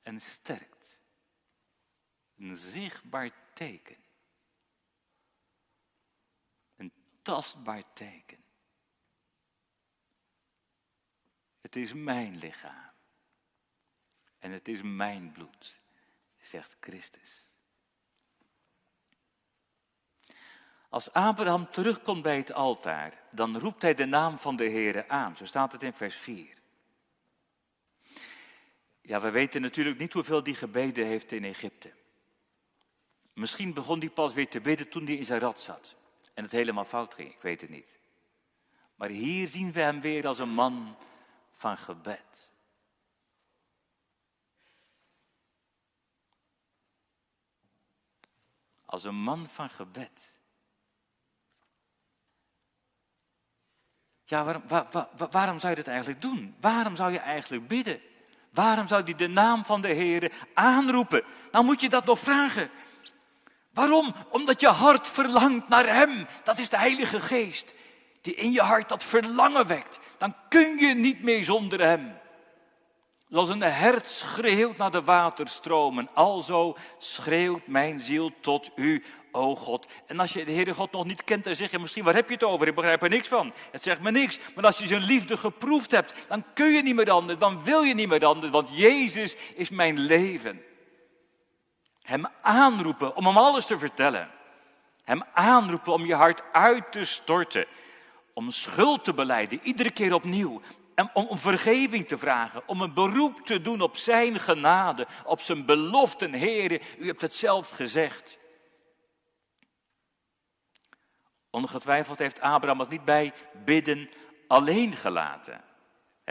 en 0.02 0.20
sterkt. 0.20 1.00
Een 2.36 2.56
zichtbaar 2.56 3.30
teken. 3.52 3.96
Een 6.76 6.92
tastbaar 7.22 7.92
teken. 7.92 8.44
Het 11.60 11.76
is 11.76 11.92
mijn 11.92 12.36
lichaam. 12.36 12.92
En 14.38 14.50
het 14.50 14.68
is 14.68 14.82
mijn 14.82 15.32
bloed, 15.32 15.78
zegt 16.40 16.76
Christus. 16.80 17.47
Als 20.88 21.12
Abraham 21.12 21.70
terugkomt 21.70 22.22
bij 22.22 22.36
het 22.36 22.52
altaar, 22.52 23.22
dan 23.30 23.58
roept 23.58 23.82
hij 23.82 23.94
de 23.94 24.04
naam 24.04 24.38
van 24.38 24.56
de 24.56 24.70
Heere 24.70 25.08
aan. 25.08 25.36
Zo 25.36 25.46
staat 25.46 25.72
het 25.72 25.82
in 25.82 25.92
vers 25.92 26.16
4. 26.16 26.56
Ja, 29.00 29.20
we 29.20 29.30
weten 29.30 29.60
natuurlijk 29.60 29.98
niet 29.98 30.12
hoeveel 30.12 30.42
die 30.42 30.54
gebeden 30.54 31.06
heeft 31.06 31.32
in 31.32 31.44
Egypte. 31.44 31.92
Misschien 33.32 33.74
begon 33.74 33.98
hij 33.98 34.10
pas 34.10 34.34
weer 34.34 34.48
te 34.48 34.60
bidden 34.60 34.88
toen 34.88 35.06
hij 35.06 35.14
in 35.14 35.24
zijn 35.24 35.40
rad 35.40 35.60
zat. 35.60 35.96
En 36.34 36.42
het 36.42 36.52
helemaal 36.52 36.84
fout 36.84 37.14
ging, 37.14 37.32
ik 37.32 37.42
weet 37.42 37.60
het 37.60 37.70
niet. 37.70 37.98
Maar 38.94 39.08
hier 39.08 39.48
zien 39.48 39.72
we 39.72 39.80
hem 39.80 40.00
weer 40.00 40.26
als 40.26 40.38
een 40.38 40.48
man 40.54 40.96
van 41.52 41.78
gebed. 41.78 42.52
Als 48.84 49.04
een 49.04 49.14
man 49.14 49.48
van 49.48 49.70
gebed. 49.70 50.37
Ja, 54.30 54.44
waarom, 54.44 54.62
waarom 55.30 55.58
zou 55.58 55.70
je 55.70 55.76
dat 55.76 55.86
eigenlijk 55.86 56.22
doen? 56.22 56.54
Waarom 56.60 56.96
zou 56.96 57.12
je 57.12 57.18
eigenlijk 57.18 57.68
bidden? 57.68 58.00
Waarom 58.50 58.88
zou 58.88 59.02
je 59.04 59.14
de 59.14 59.28
naam 59.28 59.64
van 59.64 59.80
de 59.80 59.88
Heer 59.88 60.32
aanroepen? 60.54 61.22
Nou 61.52 61.64
moet 61.64 61.80
je 61.80 61.88
dat 61.88 62.04
nog 62.04 62.18
vragen. 62.18 62.70
Waarom? 63.72 64.14
Omdat 64.30 64.60
je 64.60 64.68
hart 64.68 65.08
verlangt 65.08 65.68
naar 65.68 65.86
Hem. 65.86 66.26
Dat 66.42 66.58
is 66.58 66.68
de 66.68 66.78
Heilige 66.78 67.20
Geest 67.20 67.74
die 68.20 68.34
in 68.34 68.52
je 68.52 68.60
hart 68.60 68.88
dat 68.88 69.04
verlangen 69.04 69.66
wekt, 69.66 70.00
dan 70.18 70.34
kun 70.48 70.78
je 70.78 70.94
niet 70.94 71.22
meer 71.22 71.44
zonder 71.44 71.80
Hem. 71.80 72.18
Zoals 73.30 73.48
een 73.48 73.62
hert 73.62 74.06
schreeuwt 74.06 74.76
naar 74.76 74.90
de 74.90 75.02
waterstromen, 75.02 76.08
alzo 76.14 76.76
schreeuwt 76.98 77.66
mijn 77.66 78.00
ziel 78.00 78.32
tot 78.40 78.70
u, 78.74 79.04
o 79.32 79.56
God. 79.56 79.86
En 80.06 80.20
als 80.20 80.32
je 80.32 80.44
de 80.44 80.52
Heere 80.52 80.74
God 80.74 80.92
nog 80.92 81.04
niet 81.04 81.24
kent, 81.24 81.44
dan 81.44 81.54
zeg 81.54 81.70
je 81.70 81.78
misschien, 81.78 82.04
waar 82.04 82.14
heb 82.14 82.28
je 82.28 82.34
het 82.34 82.44
over? 82.44 82.66
Ik 82.66 82.74
begrijp 82.74 83.02
er 83.02 83.08
niks 83.08 83.28
van. 83.28 83.52
Het 83.70 83.82
zegt 83.82 84.00
me 84.00 84.10
niks. 84.10 84.38
Maar 84.54 84.64
als 84.64 84.78
je 84.78 84.86
zijn 84.86 85.02
liefde 85.02 85.36
geproefd 85.36 85.90
hebt, 85.90 86.14
dan 86.28 86.44
kun 86.54 86.70
je 86.70 86.82
niet 86.82 86.94
meer 86.94 87.10
anders, 87.10 87.38
dan 87.38 87.64
wil 87.64 87.82
je 87.82 87.94
niet 87.94 88.08
meer 88.08 88.24
anders, 88.24 88.50
want 88.50 88.70
Jezus 88.72 89.36
is 89.54 89.68
mijn 89.68 89.98
leven. 89.98 90.62
Hem 92.02 92.26
aanroepen 92.42 93.16
om 93.16 93.26
hem 93.26 93.36
alles 93.36 93.66
te 93.66 93.78
vertellen. 93.78 94.30
Hem 95.04 95.22
aanroepen 95.32 95.92
om 95.92 96.06
je 96.06 96.14
hart 96.14 96.42
uit 96.52 96.92
te 96.92 97.04
storten. 97.04 97.66
Om 98.34 98.50
schuld 98.50 99.04
te 99.04 99.14
beleiden, 99.14 99.60
iedere 99.62 99.90
keer 99.90 100.14
opnieuw. 100.14 100.60
Om 101.12 101.38
vergeving 101.38 102.08
te 102.08 102.18
vragen. 102.18 102.62
Om 102.66 102.80
een 102.80 102.94
beroep 102.94 103.46
te 103.46 103.62
doen 103.62 103.80
op 103.80 103.96
zijn 103.96 104.40
genade. 104.40 105.06
Op 105.24 105.40
zijn 105.40 105.64
beloften. 105.64 106.32
Heren, 106.32 106.80
u 106.98 107.06
hebt 107.06 107.22
het 107.22 107.34
zelf 107.34 107.70
gezegd. 107.70 108.38
Ongetwijfeld 111.50 112.18
heeft 112.18 112.40
Abraham 112.40 112.80
het 112.80 112.88
niet 112.88 113.04
bij 113.04 113.32
bidden 113.64 114.10
alleen 114.46 114.96
gelaten. 114.96 115.64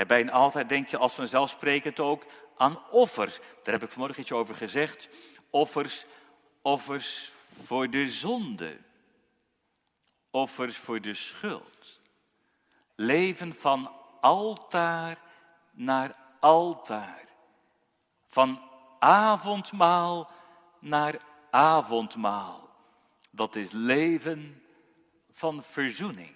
Bij 0.08 0.22
een 0.22 0.32
altijd 0.32 0.70
denk 0.70 0.90
je 0.90 0.98
als 0.98 1.14
vanzelfsprekend 1.14 2.00
ook 2.00 2.26
aan 2.58 2.80
offers. 2.90 3.40
Daar 3.64 3.74
heb 3.74 3.84
ik 3.84 3.92
vanmorgen 3.92 4.22
iets 4.22 4.32
over 4.32 4.56
gezegd. 4.56 5.10
Offers, 5.50 6.06
offers 6.62 7.32
voor 7.64 7.90
de 7.90 8.10
zonde. 8.10 8.78
Offers 10.32 10.78
voor 10.78 11.02
de 11.02 11.14
schuld. 11.14 12.00
Leven 12.96 13.54
van 13.54 13.92
altaar 14.22 15.18
naar 15.72 16.16
altaar. 16.40 17.26
Van 18.26 18.62
avondmaal 19.00 20.32
naar 20.80 21.22
avondmaal. 21.50 22.70
Dat 23.32 23.56
is 23.56 23.72
leven 23.72 24.64
van 25.32 25.64
verzoening. 25.64 26.36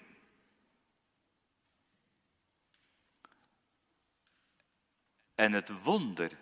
En 5.34 5.52
het 5.52 5.82
wonder 5.82 6.38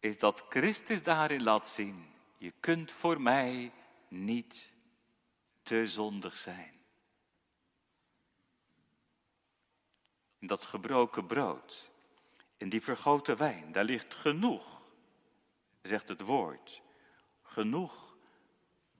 is 0.00 0.18
dat 0.18 0.44
Christus 0.48 1.02
daarin 1.02 1.42
laat 1.42 1.68
zien, 1.68 2.06
je 2.38 2.52
kunt 2.60 2.92
voor 2.92 3.20
mij 3.20 3.72
niet 4.08 4.72
te 5.62 5.86
zondig 5.86 6.36
zijn. 6.36 6.77
In 10.38 10.46
dat 10.46 10.64
gebroken 10.64 11.26
brood, 11.26 11.90
in 12.56 12.68
die 12.68 12.82
vergoten 12.82 13.36
wijn, 13.36 13.72
daar 13.72 13.84
ligt 13.84 14.14
genoeg, 14.14 14.82
zegt 15.82 16.08
het 16.08 16.20
woord, 16.20 16.82
genoeg 17.42 18.16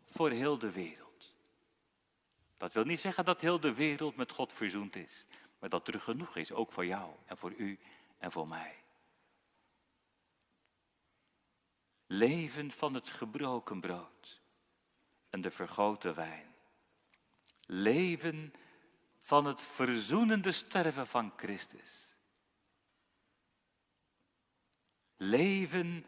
voor 0.05 0.31
heel 0.31 0.59
de 0.59 0.71
wereld. 0.71 1.35
Dat 2.57 2.73
wil 2.73 2.85
niet 2.85 3.01
zeggen 3.01 3.25
dat 3.25 3.41
heel 3.41 3.61
de 3.61 3.75
wereld 3.75 4.17
met 4.17 4.33
God 4.33 4.53
verzoend 4.53 4.97
is, 4.97 5.27
maar 5.59 5.69
dat 5.69 5.89
er 5.89 6.01
genoeg 6.01 6.37
is, 6.37 6.53
ook 6.53 6.73
voor 6.73 6.87
jou 6.87 7.15
en 7.25 7.37
voor 7.37 7.53
u 7.53 7.79
en 8.19 8.33
voor 8.33 8.49
mij. 8.49 8.75
Leven 12.07 12.71
van 12.71 12.95
het 12.95 13.09
gebroken 13.09 13.81
brood 13.81 14.41
en 15.31 15.41
de 15.41 15.51
vergoten 15.51 16.15
wijn. 16.15 16.55
Leven 17.67 18.53
van 18.53 18.68
het 19.29 19.63
verzoenende 19.63 20.53
sterven 20.53 21.07
van 21.07 21.33
Christus. 21.37 22.17
Leven 25.17 26.07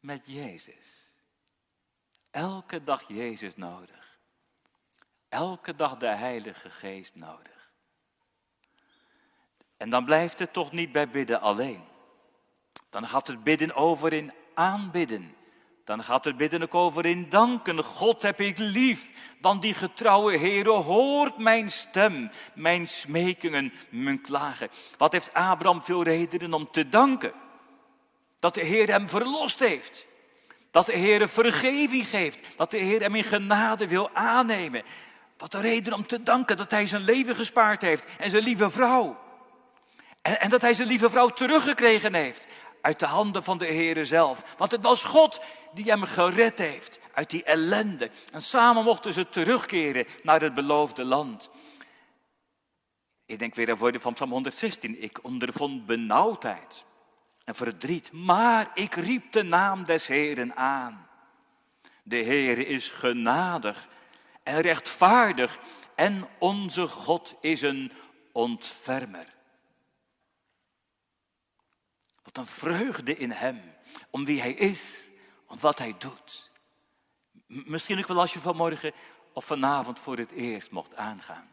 met 0.00 0.26
Jezus. 0.26 1.12
Elke 2.30 2.82
dag 2.82 3.08
Jezus 3.08 3.56
nodig. 3.56 4.18
Elke 5.28 5.74
dag 5.74 5.96
de 5.96 6.06
Heilige 6.06 6.70
Geest 6.70 7.14
nodig. 7.14 7.72
En 9.76 9.90
dan 9.90 10.04
blijft 10.04 10.38
het 10.38 10.52
toch 10.52 10.72
niet 10.72 10.92
bij 10.92 11.08
bidden 11.08 11.40
alleen. 11.40 11.84
Dan 12.90 13.08
gaat 13.08 13.26
het 13.26 13.44
bidden 13.44 13.74
over 13.74 14.12
in 14.12 14.32
aanbidden. 14.54 15.36
Dan 15.88 16.04
gaat 16.04 16.24
het 16.24 16.36
bidden 16.36 16.62
ook 16.62 16.74
over 16.74 17.06
in 17.06 17.28
danken. 17.28 17.84
God 17.84 18.22
heb 18.22 18.40
ik 18.40 18.58
lief, 18.58 19.10
want 19.40 19.62
die 19.62 19.74
getrouwe 19.74 20.38
Heere 20.38 20.70
hoort 20.70 21.38
mijn 21.38 21.70
stem, 21.70 22.30
mijn 22.54 22.88
smekingen, 22.88 23.72
mijn 23.88 24.20
klagen. 24.20 24.68
Wat 24.98 25.12
heeft 25.12 25.34
Abraham 25.34 25.84
veel 25.84 26.02
redenen 26.02 26.52
om 26.52 26.70
te 26.70 26.88
danken? 26.88 27.32
Dat 28.38 28.54
de 28.54 28.60
Heer 28.60 28.88
hem 28.88 29.08
verlost 29.08 29.58
heeft. 29.58 30.06
Dat 30.70 30.86
de 30.86 30.96
Heer 30.96 31.28
vergeving 31.28 32.06
geeft. 32.06 32.56
Dat 32.56 32.70
de 32.70 32.78
Heer 32.78 33.00
hem 33.00 33.14
in 33.14 33.24
genade 33.24 33.88
wil 33.88 34.10
aannemen. 34.12 34.82
Wat 35.38 35.54
een 35.54 35.60
reden 35.60 35.92
om 35.92 36.06
te 36.06 36.22
danken 36.22 36.56
dat 36.56 36.70
hij 36.70 36.86
zijn 36.86 37.02
leven 37.02 37.34
gespaard 37.34 37.82
heeft 37.82 38.04
en 38.18 38.30
zijn 38.30 38.42
lieve 38.42 38.70
vrouw. 38.70 39.18
En, 40.22 40.40
en 40.40 40.50
dat 40.50 40.60
hij 40.60 40.74
zijn 40.74 40.88
lieve 40.88 41.10
vrouw 41.10 41.28
teruggekregen 41.28 42.14
heeft 42.14 42.46
uit 42.80 42.98
de 42.98 43.06
handen 43.06 43.44
van 43.44 43.58
de 43.58 43.66
Heere 43.66 44.04
zelf. 44.04 44.42
Want 44.56 44.70
het 44.70 44.82
was 44.82 45.04
God 45.04 45.40
die 45.74 45.84
hem 45.84 46.02
gered 46.02 46.58
heeft 46.58 47.00
uit 47.12 47.30
die 47.30 47.44
ellende. 47.44 48.10
En 48.32 48.42
samen 48.42 48.84
mochten 48.84 49.12
ze 49.12 49.28
terugkeren 49.28 50.06
naar 50.22 50.40
het 50.40 50.54
beloofde 50.54 51.04
land. 51.04 51.50
Ik 53.26 53.38
denk 53.38 53.54
weer 53.54 53.70
aan 53.70 53.76
woorden 53.76 54.00
van 54.00 54.14
Psalm 54.14 54.30
116. 54.30 55.02
Ik 55.02 55.24
ondervond 55.24 55.86
benauwdheid 55.86 56.84
en 57.44 57.54
verdriet, 57.54 58.12
maar 58.12 58.70
ik 58.74 58.94
riep 58.94 59.32
de 59.32 59.42
naam 59.42 59.84
des 59.84 60.06
Heeren 60.06 60.56
aan. 60.56 61.08
De 62.02 62.24
Heere 62.24 62.66
is 62.66 62.90
genadig 62.90 63.88
en 64.42 64.60
rechtvaardig 64.60 65.58
en 65.94 66.28
onze 66.38 66.86
God 66.86 67.36
is 67.40 67.62
een 67.62 67.92
ontfermer. 68.32 69.34
Wat 72.22 72.36
een 72.36 72.46
vreugde 72.46 73.16
in 73.16 73.30
Hem, 73.30 73.60
om 74.10 74.24
wie 74.24 74.40
Hij 74.40 74.52
is, 74.52 75.07
om 75.48 75.58
wat 75.60 75.78
Hij 75.78 75.94
doet. 75.98 76.50
Misschien 77.46 77.98
ook 77.98 78.06
wel 78.06 78.20
als 78.20 78.32
je 78.32 78.40
vanmorgen 78.40 78.92
of 79.32 79.44
vanavond 79.44 79.98
voor 79.98 80.16
het 80.16 80.30
eerst 80.30 80.70
mocht 80.70 80.94
aangaan. 80.94 81.52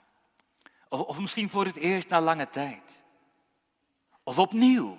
Of, 0.90 1.00
of 1.00 1.20
misschien 1.20 1.50
voor 1.50 1.66
het 1.66 1.76
eerst 1.76 2.08
na 2.08 2.22
lange 2.22 2.50
tijd. 2.50 3.04
Of 4.24 4.40
opnieuw, 4.40 4.98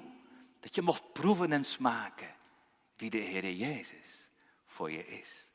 dat 0.61 0.74
je 0.74 0.82
mocht 0.82 1.12
proeven 1.12 1.52
en 1.52 1.64
smaken 1.64 2.35
wie 2.96 3.11
de 3.11 3.18
Heer 3.18 3.50
Jezus 3.50 4.30
voor 4.66 4.90
je 4.90 5.06
is. 5.06 5.48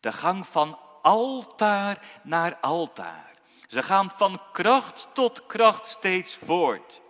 De 0.00 0.12
gang 0.12 0.46
van 0.46 0.78
altaar 1.02 2.20
naar 2.22 2.56
altaar. 2.56 3.30
Ze 3.66 3.82
gaan 3.82 4.10
van 4.10 4.40
kracht 4.52 5.08
tot 5.12 5.46
kracht 5.46 5.86
steeds 5.86 6.34
voort. 6.34 7.00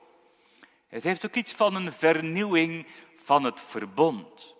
Het 0.89 1.03
heeft 1.05 1.27
ook 1.27 1.35
iets 1.35 1.53
van 1.53 1.75
een 1.75 1.93
vernieuwing 1.93 2.87
van 3.17 3.45
het 3.45 3.61
verbond. 3.61 4.55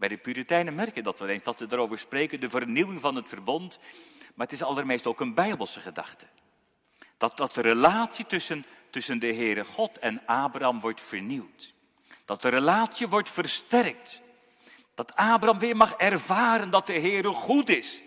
Bij 0.00 0.08
de 0.08 0.16
Puritijnen 0.16 0.74
merk 0.74 0.94
je 0.94 1.02
dat 1.02 1.18
wel 1.18 1.28
eens, 1.28 1.42
dat 1.42 1.58
ze 1.58 1.66
erover 1.70 1.98
spreken, 1.98 2.40
de 2.40 2.50
vernieuwing 2.50 3.00
van 3.00 3.14
het 3.16 3.28
verbond. 3.28 3.78
Maar 4.34 4.46
het 4.46 4.52
is 4.52 4.62
allermeest 4.62 5.06
ook 5.06 5.20
een 5.20 5.34
bijbelse 5.34 5.80
gedachte. 5.80 6.26
Dat, 7.16 7.36
dat 7.36 7.54
de 7.54 7.60
relatie 7.60 8.26
tussen, 8.26 8.64
tussen 8.90 9.18
de 9.18 9.34
Heere 9.34 9.64
God 9.64 9.98
en 9.98 10.22
Abraham 10.26 10.80
wordt 10.80 11.00
vernieuwd. 11.00 11.74
Dat 12.24 12.42
de 12.42 12.48
relatie 12.48 13.08
wordt 13.08 13.30
versterkt. 13.30 14.20
Dat 14.94 15.16
Abraham 15.16 15.58
weer 15.58 15.76
mag 15.76 15.94
ervaren 15.94 16.70
dat 16.70 16.86
de 16.86 17.00
Heere 17.00 17.32
goed 17.32 17.68
is. 17.68 18.02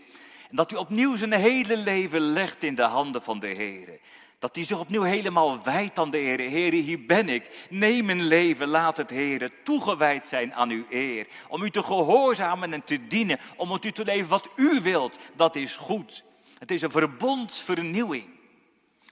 En 0.49 0.55
dat 0.55 0.71
hij 0.71 0.79
opnieuw 0.79 1.15
zijn 1.15 1.33
hele 1.33 1.77
leven 1.77 2.21
legt 2.21 2.63
in 2.63 2.75
de 2.75 2.83
handen 2.83 3.23
van 3.23 3.39
de 3.39 3.53
Heere. 3.53 3.99
Dat 4.43 4.55
hij 4.55 4.63
zich 4.63 4.79
opnieuw 4.79 5.01
helemaal 5.01 5.63
wijdt 5.63 5.97
aan 5.97 6.09
de 6.09 6.17
Heer. 6.17 6.39
Heer, 6.39 6.71
hier 6.71 7.05
ben 7.05 7.29
ik. 7.29 7.67
Neem 7.69 8.05
mijn 8.05 8.23
leven, 8.23 8.67
laat 8.67 8.97
het 8.97 9.09
Heer 9.09 9.51
toegewijd 9.63 10.25
zijn 10.25 10.53
aan 10.53 10.69
uw 10.69 10.85
eer. 10.89 11.27
Om 11.47 11.61
u 11.61 11.69
te 11.69 11.83
gehoorzamen 11.83 12.73
en 12.73 12.83
te 12.83 13.07
dienen. 13.07 13.39
Om 13.55 13.69
met 13.69 13.85
u 13.85 13.91
te 13.91 14.03
leven 14.03 14.29
wat 14.29 14.49
u 14.55 14.81
wilt. 14.81 15.17
Dat 15.35 15.55
is 15.55 15.75
goed. 15.75 16.23
Het 16.59 16.71
is 16.71 16.81
een 16.81 16.91
verbondsvernieuwing. 16.91 18.29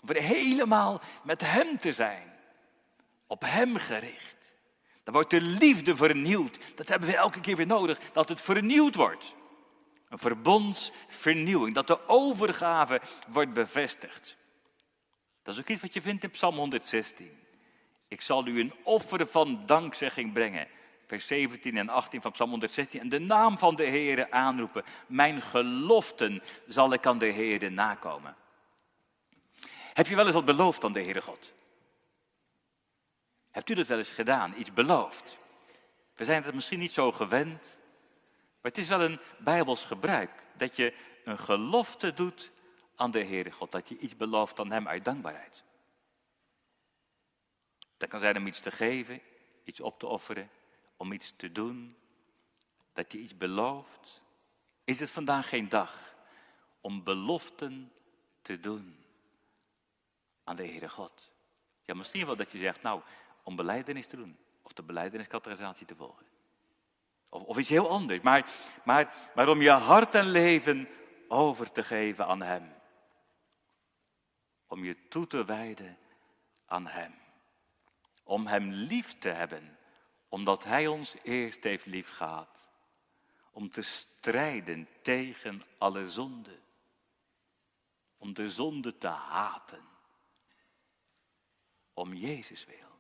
Om 0.01 0.15
helemaal 0.15 1.01
met 1.23 1.41
hem 1.41 1.79
te 1.79 1.93
zijn. 1.93 2.33
Op 3.27 3.41
hem 3.45 3.77
gericht. 3.77 4.55
Dan 5.03 5.13
wordt 5.13 5.29
de 5.29 5.41
liefde 5.41 5.95
vernieuwd. 5.95 6.59
Dat 6.75 6.87
hebben 6.87 7.09
we 7.09 7.15
elke 7.15 7.41
keer 7.41 7.55
weer 7.55 7.65
nodig. 7.65 7.99
Dat 8.13 8.29
het 8.29 8.41
vernieuwd 8.41 8.95
wordt. 8.95 9.35
Een 10.09 10.19
verbondsvernieuwing. 10.19 11.75
Dat 11.75 11.87
de 11.87 12.07
overgave 12.07 13.01
wordt 13.27 13.53
bevestigd. 13.53 14.39
Dat 15.43 15.53
is 15.53 15.59
ook 15.59 15.67
iets 15.67 15.81
wat 15.81 15.93
je 15.93 16.01
vindt 16.01 16.23
in 16.23 16.31
Psalm 16.31 16.55
116. 16.55 17.39
Ik 18.07 18.21
zal 18.21 18.47
u 18.47 18.59
een 18.59 18.73
offer 18.83 19.27
van 19.27 19.65
dankzegging 19.65 20.33
brengen. 20.33 20.67
Vers 21.05 21.27
17 21.27 21.77
en 21.77 21.89
18 21.89 22.21
van 22.21 22.31
Psalm 22.31 22.49
116. 22.49 22.99
En 22.99 23.09
de 23.09 23.19
naam 23.19 23.57
van 23.57 23.75
de 23.75 23.85
Heere 23.85 24.31
aanroepen. 24.31 24.83
Mijn 25.07 25.41
geloften 25.41 26.41
zal 26.67 26.93
ik 26.93 27.05
aan 27.05 27.17
de 27.17 27.31
Heere 27.31 27.69
nakomen. 27.69 28.35
Heb 29.93 30.07
je 30.07 30.15
wel 30.15 30.25
eens 30.25 30.33
wat 30.33 30.45
beloofd 30.45 30.83
aan 30.83 30.93
de 30.93 31.01
Heere 31.01 31.21
God? 31.21 31.53
Hebt 33.51 33.69
u 33.69 33.73
dat 33.73 33.87
wel 33.87 33.97
eens 33.97 34.09
gedaan, 34.09 34.53
iets 34.57 34.73
beloofd? 34.73 35.37
We 36.15 36.25
zijn 36.25 36.43
het 36.43 36.53
misschien 36.53 36.79
niet 36.79 36.91
zo 36.91 37.11
gewend, 37.11 37.79
maar 38.61 38.71
het 38.71 38.77
is 38.77 38.87
wel 38.87 39.01
een 39.01 39.19
bijbels 39.37 39.85
gebruik 39.85 40.31
dat 40.57 40.75
je 40.75 40.93
een 41.23 41.37
gelofte 41.37 42.13
doet 42.13 42.51
aan 43.01 43.11
de 43.11 43.23
Heere 43.23 43.51
God, 43.51 43.71
dat 43.71 43.89
je 43.89 43.97
iets 43.97 44.15
belooft 44.15 44.59
aan 44.59 44.71
Hem 44.71 44.87
uit 44.87 45.05
dankbaarheid. 45.05 45.63
Dat 47.97 48.09
kan 48.09 48.19
zijn 48.19 48.37
om 48.37 48.47
iets 48.47 48.59
te 48.59 48.71
geven, 48.71 49.21
iets 49.63 49.79
op 49.79 49.99
te 49.99 50.07
offeren, 50.07 50.49
om 50.97 51.11
iets 51.11 51.33
te 51.35 51.51
doen, 51.51 51.97
dat 52.93 53.11
je 53.11 53.17
iets 53.17 53.37
belooft. 53.37 54.21
Is 54.83 54.99
het 54.99 55.09
vandaag 55.09 55.49
geen 55.49 55.69
dag 55.69 56.15
om 56.81 57.03
beloften 57.03 57.91
te 58.41 58.59
doen 58.59 59.05
aan 60.43 60.55
de 60.55 60.65
Heere 60.65 60.89
God? 60.89 61.31
Ja, 61.83 61.93
misschien 61.93 62.25
wel 62.25 62.35
dat 62.35 62.51
je 62.51 62.59
zegt, 62.59 62.81
nou, 62.81 63.01
om 63.43 63.55
beleidenis 63.55 64.07
te 64.07 64.15
doen. 64.15 64.37
Of 64.61 64.73
de 64.73 64.83
beleideniscategorisatie 64.83 65.85
te 65.85 65.95
volgen. 65.95 66.25
Of, 67.29 67.43
of 67.43 67.57
iets 67.57 67.69
heel 67.69 67.89
anders. 67.89 68.21
Maar, 68.21 68.51
maar, 68.83 69.31
maar 69.35 69.49
om 69.49 69.61
je 69.61 69.71
hart 69.71 70.15
en 70.15 70.27
leven 70.27 70.89
over 71.27 71.71
te 71.71 71.83
geven 71.83 72.27
aan 72.27 72.41
Hem. 72.41 72.79
Om 74.71 74.83
je 74.83 75.07
toe 75.07 75.27
te 75.27 75.45
wijden 75.45 75.97
aan 76.65 76.87
Hem. 76.87 77.13
Om 78.23 78.47
Hem 78.47 78.71
lief 78.71 79.17
te 79.17 79.29
hebben, 79.29 79.77
omdat 80.29 80.63
Hij 80.63 80.87
ons 80.87 81.15
eerst 81.23 81.63
heeft 81.63 81.85
lief 81.85 82.09
gehad. 82.09 82.69
Om 83.51 83.69
te 83.69 83.81
strijden 83.81 84.87
tegen 85.01 85.61
alle 85.77 86.09
zonde. 86.09 86.59
Om 88.17 88.33
de 88.33 88.49
zonde 88.49 88.97
te 88.97 89.07
haten. 89.07 89.83
Om 91.93 92.13
Jezus 92.13 92.65
wil 92.65 92.91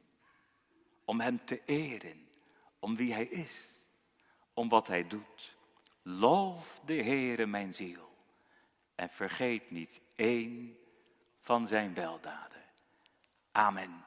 om 1.11 1.19
Hem 1.19 1.45
te 1.45 1.61
eren, 1.65 2.29
om 2.79 2.95
wie 2.95 3.13
Hij 3.13 3.25
is, 3.25 3.83
om 4.53 4.69
wat 4.69 4.87
Hij 4.87 5.07
doet. 5.07 5.57
Loof 6.01 6.81
de 6.85 6.93
Heere 6.93 7.45
mijn 7.45 7.73
ziel 7.73 8.09
en 8.95 9.09
vergeet 9.09 9.71
niet 9.71 10.01
één 10.15 10.77
van 11.41 11.67
Zijn 11.67 11.93
weldaden. 11.93 12.61
Amen. 13.51 14.05